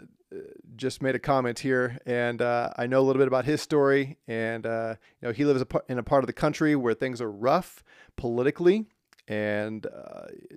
just 0.75 1.01
made 1.01 1.15
a 1.15 1.19
comment 1.19 1.59
here, 1.59 1.99
and 2.05 2.41
uh, 2.41 2.71
I 2.77 2.87
know 2.87 2.99
a 2.99 3.03
little 3.03 3.19
bit 3.19 3.27
about 3.27 3.45
his 3.45 3.61
story. 3.61 4.17
And 4.27 4.65
uh, 4.65 4.95
you 5.21 5.27
know, 5.27 5.33
he 5.33 5.45
lives 5.45 5.63
in 5.87 5.99
a 5.99 6.03
part 6.03 6.23
of 6.23 6.27
the 6.27 6.33
country 6.33 6.75
where 6.75 6.93
things 6.93 7.21
are 7.21 7.31
rough 7.31 7.83
politically, 8.17 8.85
and 9.27 9.85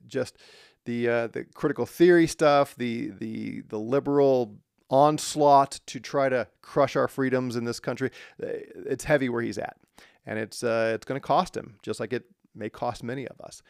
just 0.07 0.39
the 0.87 1.07
the 1.07 1.47
critical 1.55 1.85
theory 1.85 2.27
stuff, 2.27 2.75
the 2.77 3.11
the 3.11 3.61
the 3.69 3.79
liberal 3.79 4.57
onslaught 4.91 5.81
to 5.87 6.01
try 6.01 6.29
to 6.29 6.47
crush 6.63 6.97
our 6.97 7.09
freedoms 7.09 7.57
in 7.57 7.65
this 7.65 7.81
country. 7.81 8.11
It's 8.39 9.05
heavy 9.05 9.29
where 9.29 9.43
he's 9.43 9.59
at, 9.59 9.77
and 10.27 10.39
it's 10.39 10.63
uh, 10.63 10.93
it's 10.95 11.05
going 11.05 11.21
to 11.21 11.27
cost 11.27 11.57
him, 11.57 11.77
just 11.83 12.01
like 12.01 12.13
it 12.13 12.25
may 12.55 12.69
cost 12.69 13.03
many 13.03 13.27
of 13.27 13.41
us. 13.41 13.63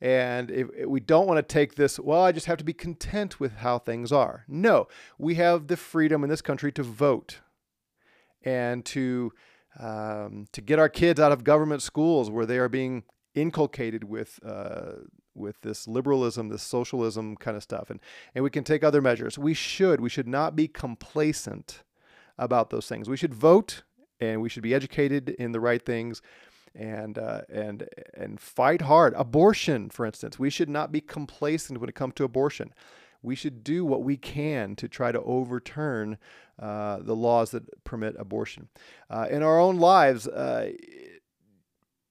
And 0.00 0.50
if, 0.50 0.68
if 0.76 0.86
we 0.86 1.00
don't 1.00 1.26
want 1.26 1.38
to 1.38 1.42
take 1.42 1.76
this, 1.76 1.98
well, 1.98 2.22
I 2.22 2.32
just 2.32 2.46
have 2.46 2.58
to 2.58 2.64
be 2.64 2.74
content 2.74 3.40
with 3.40 3.56
how 3.56 3.78
things 3.78 4.12
are. 4.12 4.44
No, 4.48 4.88
we 5.18 5.36
have 5.36 5.68
the 5.68 5.76
freedom 5.76 6.22
in 6.24 6.30
this 6.30 6.42
country 6.42 6.72
to 6.72 6.82
vote 6.82 7.40
and 8.42 8.84
to 8.86 9.32
um, 9.78 10.46
to 10.52 10.60
get 10.60 10.78
our 10.78 10.88
kids 10.88 11.18
out 11.18 11.32
of 11.32 11.42
government 11.42 11.82
schools 11.82 12.30
where 12.30 12.46
they 12.46 12.58
are 12.58 12.68
being 12.68 13.04
inculcated 13.34 14.04
with 14.04 14.38
uh, 14.44 14.92
with 15.34 15.60
this 15.62 15.88
liberalism, 15.88 16.48
this 16.48 16.62
socialism 16.62 17.36
kind 17.36 17.56
of 17.56 17.62
stuff, 17.62 17.90
and 17.90 18.00
and 18.34 18.44
we 18.44 18.50
can 18.50 18.64
take 18.64 18.84
other 18.84 19.02
measures. 19.02 19.38
We 19.38 19.54
should 19.54 20.00
we 20.00 20.08
should 20.08 20.28
not 20.28 20.56
be 20.56 20.68
complacent 20.68 21.82
about 22.38 22.70
those 22.70 22.88
things. 22.88 23.08
We 23.08 23.16
should 23.16 23.34
vote 23.34 23.82
and 24.20 24.40
we 24.40 24.48
should 24.48 24.62
be 24.62 24.74
educated 24.74 25.30
in 25.30 25.52
the 25.52 25.60
right 25.60 25.84
things 25.84 26.22
and 26.74 27.18
uh, 27.18 27.42
and 27.48 27.88
and 28.14 28.40
fight 28.40 28.82
hard. 28.82 29.14
Abortion, 29.16 29.90
for 29.90 30.04
instance, 30.06 30.38
we 30.38 30.50
should 30.50 30.68
not 30.68 30.92
be 30.92 31.00
complacent 31.00 31.80
when 31.80 31.88
it 31.88 31.94
comes 31.94 32.14
to 32.14 32.24
abortion. 32.24 32.72
We 33.22 33.34
should 33.36 33.64
do 33.64 33.84
what 33.86 34.02
we 34.02 34.18
can 34.18 34.76
to 34.76 34.88
try 34.88 35.10
to 35.10 35.22
overturn 35.22 36.18
uh, 36.58 36.98
the 37.00 37.16
laws 37.16 37.52
that 37.52 37.82
permit 37.84 38.16
abortion. 38.18 38.68
Uh, 39.08 39.26
in 39.30 39.42
our 39.42 39.58
own 39.58 39.78
lives, 39.78 40.28
uh, 40.28 40.72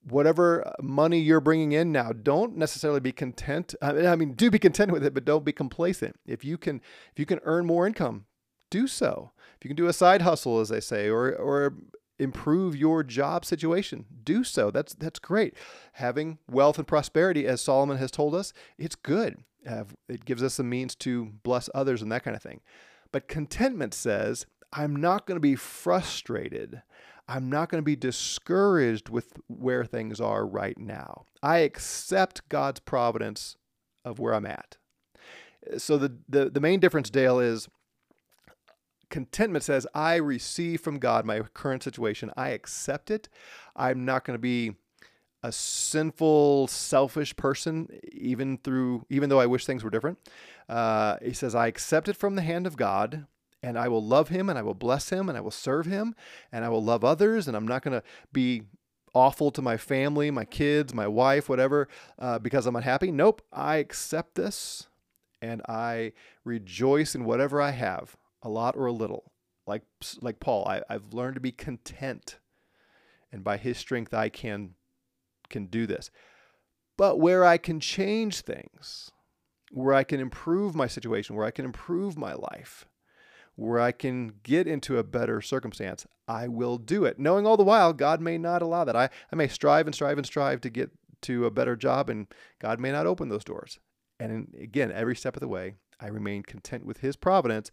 whatever 0.09 0.73
money 0.81 1.19
you're 1.19 1.39
bringing 1.39 1.71
in 1.71 1.91
now, 1.91 2.11
don't 2.11 2.57
necessarily 2.57 2.99
be 2.99 3.11
content. 3.11 3.73
I 3.81 4.15
mean, 4.15 4.33
do 4.33 4.51
be 4.51 4.59
content 4.59 4.91
with 4.91 5.03
it, 5.05 5.13
but 5.13 5.25
don't 5.25 5.45
be 5.45 5.51
complacent. 5.51 6.19
If 6.25 6.43
you 6.43 6.57
can, 6.57 6.81
if 7.11 7.19
you 7.19 7.25
can 7.25 7.39
earn 7.43 7.65
more 7.65 7.87
income, 7.87 8.25
do 8.69 8.87
so. 8.87 9.31
If 9.57 9.63
you 9.63 9.69
can 9.69 9.77
do 9.77 9.87
a 9.87 9.93
side 9.93 10.23
hustle, 10.23 10.59
as 10.59 10.69
they 10.69 10.79
say, 10.79 11.09
or 11.09 11.33
or 11.33 11.75
improve 12.19 12.75
your 12.75 13.03
job 13.03 13.45
situation, 13.45 14.05
do 14.23 14.43
so. 14.43 14.71
That's 14.71 14.93
that's 14.93 15.19
great. 15.19 15.55
Having 15.93 16.39
wealth 16.49 16.77
and 16.77 16.87
prosperity, 16.87 17.47
as 17.47 17.61
Solomon 17.61 17.97
has 17.97 18.11
told 18.11 18.35
us, 18.35 18.53
it's 18.77 18.95
good. 18.95 19.43
Uh, 19.69 19.85
it 20.09 20.25
gives 20.25 20.43
us 20.43 20.57
the 20.57 20.63
means 20.63 20.95
to 20.95 21.25
bless 21.43 21.69
others 21.73 22.01
and 22.01 22.11
that 22.11 22.23
kind 22.23 22.35
of 22.35 22.43
thing. 22.43 22.59
But 23.11 23.27
contentment 23.27 23.93
says, 23.93 24.45
I'm 24.73 24.95
not 24.95 25.25
going 25.25 25.35
to 25.37 25.41
be 25.41 25.55
frustrated. 25.55 26.81
I'm 27.27 27.49
not 27.49 27.69
going 27.69 27.81
to 27.81 27.85
be 27.85 27.95
discouraged 27.95 29.09
with 29.09 29.33
where 29.47 29.85
things 29.85 30.19
are 30.19 30.45
right 30.45 30.77
now. 30.77 31.25
I 31.41 31.59
accept 31.59 32.47
God's 32.49 32.79
providence 32.79 33.55
of 34.03 34.19
where 34.19 34.33
I'm 34.33 34.45
at. 34.45 34.77
So 35.77 35.97
the, 35.97 36.17
the, 36.27 36.49
the 36.49 36.59
main 36.59 36.79
difference, 36.79 37.09
Dale, 37.09 37.39
is 37.39 37.69
contentment 39.09 39.63
says, 39.63 39.87
I 39.93 40.15
receive 40.15 40.81
from 40.81 40.99
God 40.99 41.25
my 41.25 41.39
current 41.53 41.83
situation. 41.83 42.31
I 42.35 42.49
accept 42.49 43.11
it. 43.11 43.29
I'm 43.75 44.03
not 44.05 44.25
going 44.25 44.35
to 44.35 44.41
be 44.41 44.73
a 45.43 45.51
sinful, 45.51 46.67
selfish 46.67 47.35
person, 47.35 47.87
even 48.11 48.57
through, 48.57 49.05
even 49.09 49.29
though 49.29 49.39
I 49.39 49.45
wish 49.45 49.65
things 49.65 49.83
were 49.83 49.89
different. 49.89 50.17
Uh, 50.67 51.17
he 51.21 51.33
says, 51.33 51.53
I 51.53 51.67
accept 51.67 52.07
it 52.07 52.15
from 52.15 52.35
the 52.35 52.41
hand 52.41 52.65
of 52.65 52.77
God, 52.77 53.27
and 53.63 53.79
I 53.79 53.87
will 53.87 54.03
love 54.03 54.27
Him, 54.27 54.49
and 54.49 54.59
I 54.59 54.61
will 54.61 54.73
bless 54.75 55.09
Him, 55.09 55.29
and 55.29 55.37
I 55.37 55.41
will 55.41 55.49
serve 55.49 55.85
Him, 55.85 56.13
and 56.51 56.65
I 56.65 56.69
will 56.69 56.83
love 56.83 57.03
others, 57.03 57.47
and 57.47 57.55
I'm 57.55 57.67
not 57.67 57.81
going 57.81 57.99
to 57.99 58.03
be 58.31 58.63
awful 59.13 59.51
to 59.51 59.61
my 59.61 59.77
family, 59.77 60.29
my 60.29 60.45
kids, 60.45 60.93
my 60.93 61.07
wife, 61.07 61.47
whatever, 61.47 61.87
uh, 62.19 62.39
because 62.39 62.65
I'm 62.65 62.75
unhappy. 62.75 63.11
Nope, 63.11 63.41
I 63.51 63.77
accept 63.77 64.35
this, 64.35 64.87
and 65.41 65.61
I 65.67 66.11
rejoice 66.43 67.15
in 67.15 67.23
whatever 67.25 67.61
I 67.61 67.71
have 67.71 68.17
a 68.41 68.49
lot 68.49 68.75
or 68.75 68.85
a 68.85 68.91
little. 68.91 69.31
Like 69.65 69.83
like 70.21 70.41
Paul, 70.41 70.67
I, 70.67 70.81
I've 70.89 71.13
learned 71.13 71.35
to 71.35 71.41
be 71.41 71.53
content, 71.53 72.39
and 73.31 73.45
by 73.45 73.55
His 73.55 73.77
strength 73.77 74.13
I 74.13 74.27
can 74.27 74.71
can 75.49 75.67
do 75.67 75.87
this. 75.87 76.11
But 76.97 77.17
where 77.17 77.45
I 77.45 77.57
can 77.57 77.79
change 77.79 78.41
things, 78.41 79.11
where 79.71 79.93
I 79.93 80.03
can 80.03 80.19
improve 80.19 80.75
my 80.75 80.87
situation, 80.87 81.37
where 81.37 81.45
I 81.45 81.51
can 81.51 81.63
improve 81.63 82.17
my 82.17 82.33
life, 82.33 82.87
where 83.55 83.79
I 83.79 83.91
can 83.91 84.33
get 84.43 84.67
into 84.67 84.97
a 84.97 85.03
better 85.03 85.41
circumstance, 85.41 86.05
I 86.27 86.47
will 86.47 86.77
do 86.77 87.05
it. 87.05 87.19
Knowing 87.19 87.45
all 87.45 87.57
the 87.57 87.63
while, 87.63 87.93
God 87.93 88.21
may 88.21 88.37
not 88.37 88.61
allow 88.61 88.83
that. 88.83 88.95
I, 88.95 89.09
I 89.31 89.35
may 89.35 89.47
strive 89.47 89.85
and 89.85 89.93
strive 89.93 90.17
and 90.17 90.25
strive 90.25 90.61
to 90.61 90.69
get 90.69 90.91
to 91.23 91.45
a 91.45 91.51
better 91.51 91.75
job, 91.75 92.09
and 92.09 92.27
God 92.59 92.79
may 92.79 92.91
not 92.91 93.07
open 93.07 93.29
those 93.29 93.43
doors. 93.43 93.79
And 94.19 94.53
again, 94.59 94.91
every 94.91 95.15
step 95.15 95.35
of 95.35 95.41
the 95.41 95.47
way, 95.47 95.75
I 95.99 96.07
remain 96.07 96.43
content 96.43 96.85
with 96.85 96.99
His 96.99 97.15
providence. 97.15 97.71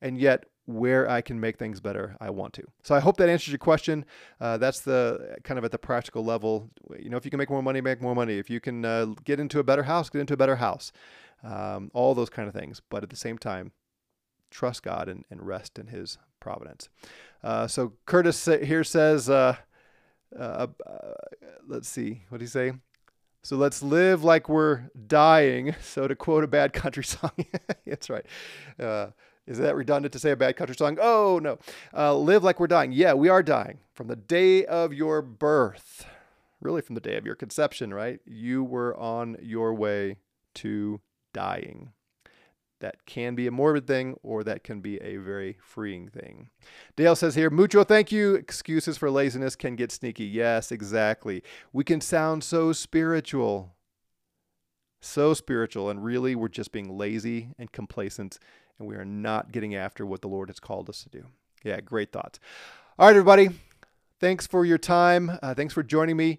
And 0.00 0.18
yet, 0.18 0.44
where 0.66 1.08
I 1.08 1.20
can 1.20 1.40
make 1.40 1.58
things 1.58 1.80
better, 1.80 2.16
I 2.20 2.30
want 2.30 2.52
to. 2.54 2.64
So 2.82 2.94
I 2.94 3.00
hope 3.00 3.16
that 3.18 3.28
answers 3.28 3.48
your 3.48 3.58
question. 3.58 4.04
Uh, 4.40 4.58
that's 4.58 4.80
the 4.80 5.36
kind 5.44 5.58
of 5.58 5.64
at 5.64 5.70
the 5.70 5.78
practical 5.78 6.24
level. 6.24 6.70
You 6.98 7.08
know, 7.08 7.16
if 7.16 7.24
you 7.24 7.30
can 7.30 7.38
make 7.38 7.50
more 7.50 7.62
money, 7.62 7.80
make 7.80 8.02
more 8.02 8.14
money. 8.14 8.38
If 8.38 8.50
you 8.50 8.60
can 8.60 8.84
uh, 8.84 9.06
get 9.24 9.40
into 9.40 9.58
a 9.58 9.64
better 9.64 9.84
house, 9.84 10.10
get 10.10 10.20
into 10.20 10.34
a 10.34 10.36
better 10.36 10.56
house. 10.56 10.92
Um, 11.42 11.90
all 11.94 12.14
those 12.14 12.30
kind 12.30 12.48
of 12.48 12.54
things. 12.54 12.82
But 12.90 13.02
at 13.02 13.10
the 13.10 13.16
same 13.16 13.38
time, 13.38 13.72
trust 14.50 14.82
God 14.82 15.08
and, 15.08 15.24
and 15.30 15.46
rest 15.46 15.78
in 15.78 15.88
His 15.88 16.18
providence. 16.40 16.88
Uh, 17.42 17.66
so 17.66 17.92
Curtis 18.06 18.44
here 18.44 18.84
says, 18.84 19.28
uh, 19.28 19.56
uh, 20.38 20.66
uh, 20.86 21.12
let's 21.66 21.88
see, 21.88 22.22
what 22.28 22.38
did 22.38 22.44
he 22.44 22.50
say? 22.50 22.72
So 23.42 23.56
let's 23.56 23.82
live 23.82 24.24
like 24.24 24.48
we're 24.48 24.90
dying. 25.06 25.74
So 25.82 26.08
to 26.08 26.16
quote 26.16 26.44
a 26.44 26.48
bad 26.48 26.72
country 26.72 27.04
song, 27.14 27.30
that's 27.86 28.10
right. 28.10 28.26
Uh, 28.78 29.08
is 29.46 29.58
that 29.58 29.76
redundant 29.76 30.12
to 30.12 30.18
say 30.18 30.32
a 30.32 30.36
bad 30.36 30.56
country 30.56 30.74
song? 30.74 30.98
Oh, 31.00 31.38
no. 31.40 31.58
Uh, 31.96 32.16
live 32.16 32.42
like 32.42 32.58
we're 32.58 32.66
dying. 32.66 32.90
Yeah, 32.90 33.14
we 33.14 33.28
are 33.28 33.42
dying 33.42 33.78
from 33.94 34.08
the 34.08 34.16
day 34.16 34.64
of 34.66 34.92
your 34.92 35.22
birth, 35.22 36.04
really 36.60 36.82
from 36.82 36.96
the 36.96 37.00
day 37.00 37.16
of 37.16 37.24
your 37.24 37.36
conception, 37.36 37.94
right? 37.94 38.18
You 38.26 38.64
were 38.64 38.96
on 38.96 39.36
your 39.40 39.72
way 39.72 40.16
to 40.54 41.00
dying. 41.32 41.92
That 42.80 43.06
can 43.06 43.34
be 43.34 43.46
a 43.46 43.50
morbid 43.50 43.86
thing 43.86 44.16
or 44.22 44.44
that 44.44 44.62
can 44.62 44.80
be 44.80 45.00
a 45.00 45.16
very 45.16 45.56
freeing 45.60 46.08
thing. 46.08 46.50
Dale 46.94 47.16
says 47.16 47.34
here, 47.34 47.48
Mucho, 47.48 47.84
thank 47.84 48.12
you. 48.12 48.34
Excuses 48.34 48.98
for 48.98 49.10
laziness 49.10 49.56
can 49.56 49.76
get 49.76 49.90
sneaky. 49.90 50.26
Yes, 50.26 50.70
exactly. 50.70 51.42
We 51.72 51.84
can 51.84 52.02
sound 52.02 52.44
so 52.44 52.72
spiritual, 52.72 53.74
so 55.00 55.32
spiritual, 55.32 55.88
and 55.88 56.04
really 56.04 56.34
we're 56.34 56.48
just 56.48 56.70
being 56.70 56.98
lazy 56.98 57.48
and 57.58 57.72
complacent 57.72 58.38
and 58.78 58.88
we 58.88 58.96
are 58.96 59.04
not 59.04 59.52
getting 59.52 59.74
after 59.74 60.04
what 60.04 60.20
the 60.20 60.28
Lord 60.28 60.48
has 60.48 60.60
called 60.60 60.88
us 60.88 61.02
to 61.04 61.08
do. 61.08 61.24
Yeah, 61.64 61.80
great 61.80 62.12
thoughts. 62.12 62.38
All 62.98 63.06
right, 63.06 63.16
everybody. 63.16 63.50
Thanks 64.20 64.46
for 64.46 64.64
your 64.64 64.78
time. 64.78 65.38
Uh, 65.42 65.54
thanks 65.54 65.74
for 65.74 65.82
joining 65.82 66.16
me. 66.16 66.38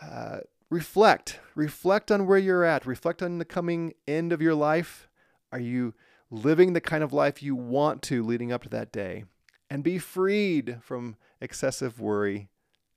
Uh, 0.00 0.38
reflect. 0.70 1.40
Reflect 1.54 2.10
on 2.10 2.26
where 2.26 2.38
you're 2.38 2.64
at. 2.64 2.86
Reflect 2.86 3.22
on 3.22 3.38
the 3.38 3.44
coming 3.44 3.94
end 4.06 4.32
of 4.32 4.40
your 4.40 4.54
life. 4.54 5.09
Are 5.52 5.60
you 5.60 5.94
living 6.30 6.72
the 6.72 6.80
kind 6.80 7.02
of 7.02 7.12
life 7.12 7.42
you 7.42 7.54
want 7.54 8.02
to 8.02 8.22
leading 8.22 8.52
up 8.52 8.62
to 8.62 8.68
that 8.70 8.92
day? 8.92 9.24
And 9.68 9.84
be 9.84 9.98
freed 9.98 10.78
from 10.82 11.16
excessive 11.40 12.00
worry 12.00 12.48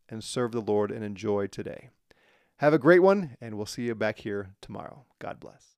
and 0.10 0.24
serve 0.24 0.52
the 0.52 0.62
Lord 0.62 0.92
and 0.92 1.04
enjoy 1.04 1.48
today. 1.48 1.90
Have 2.58 2.74
a 2.74 2.80
great 2.80 3.02
one, 3.02 3.38
and 3.42 3.56
we'll 3.56 3.66
see 3.66 3.84
you 3.84 3.96
back 3.96 4.20
here 4.20 4.56
tomorrow. 4.62 5.06
God 5.20 5.40
bless. 5.40 5.73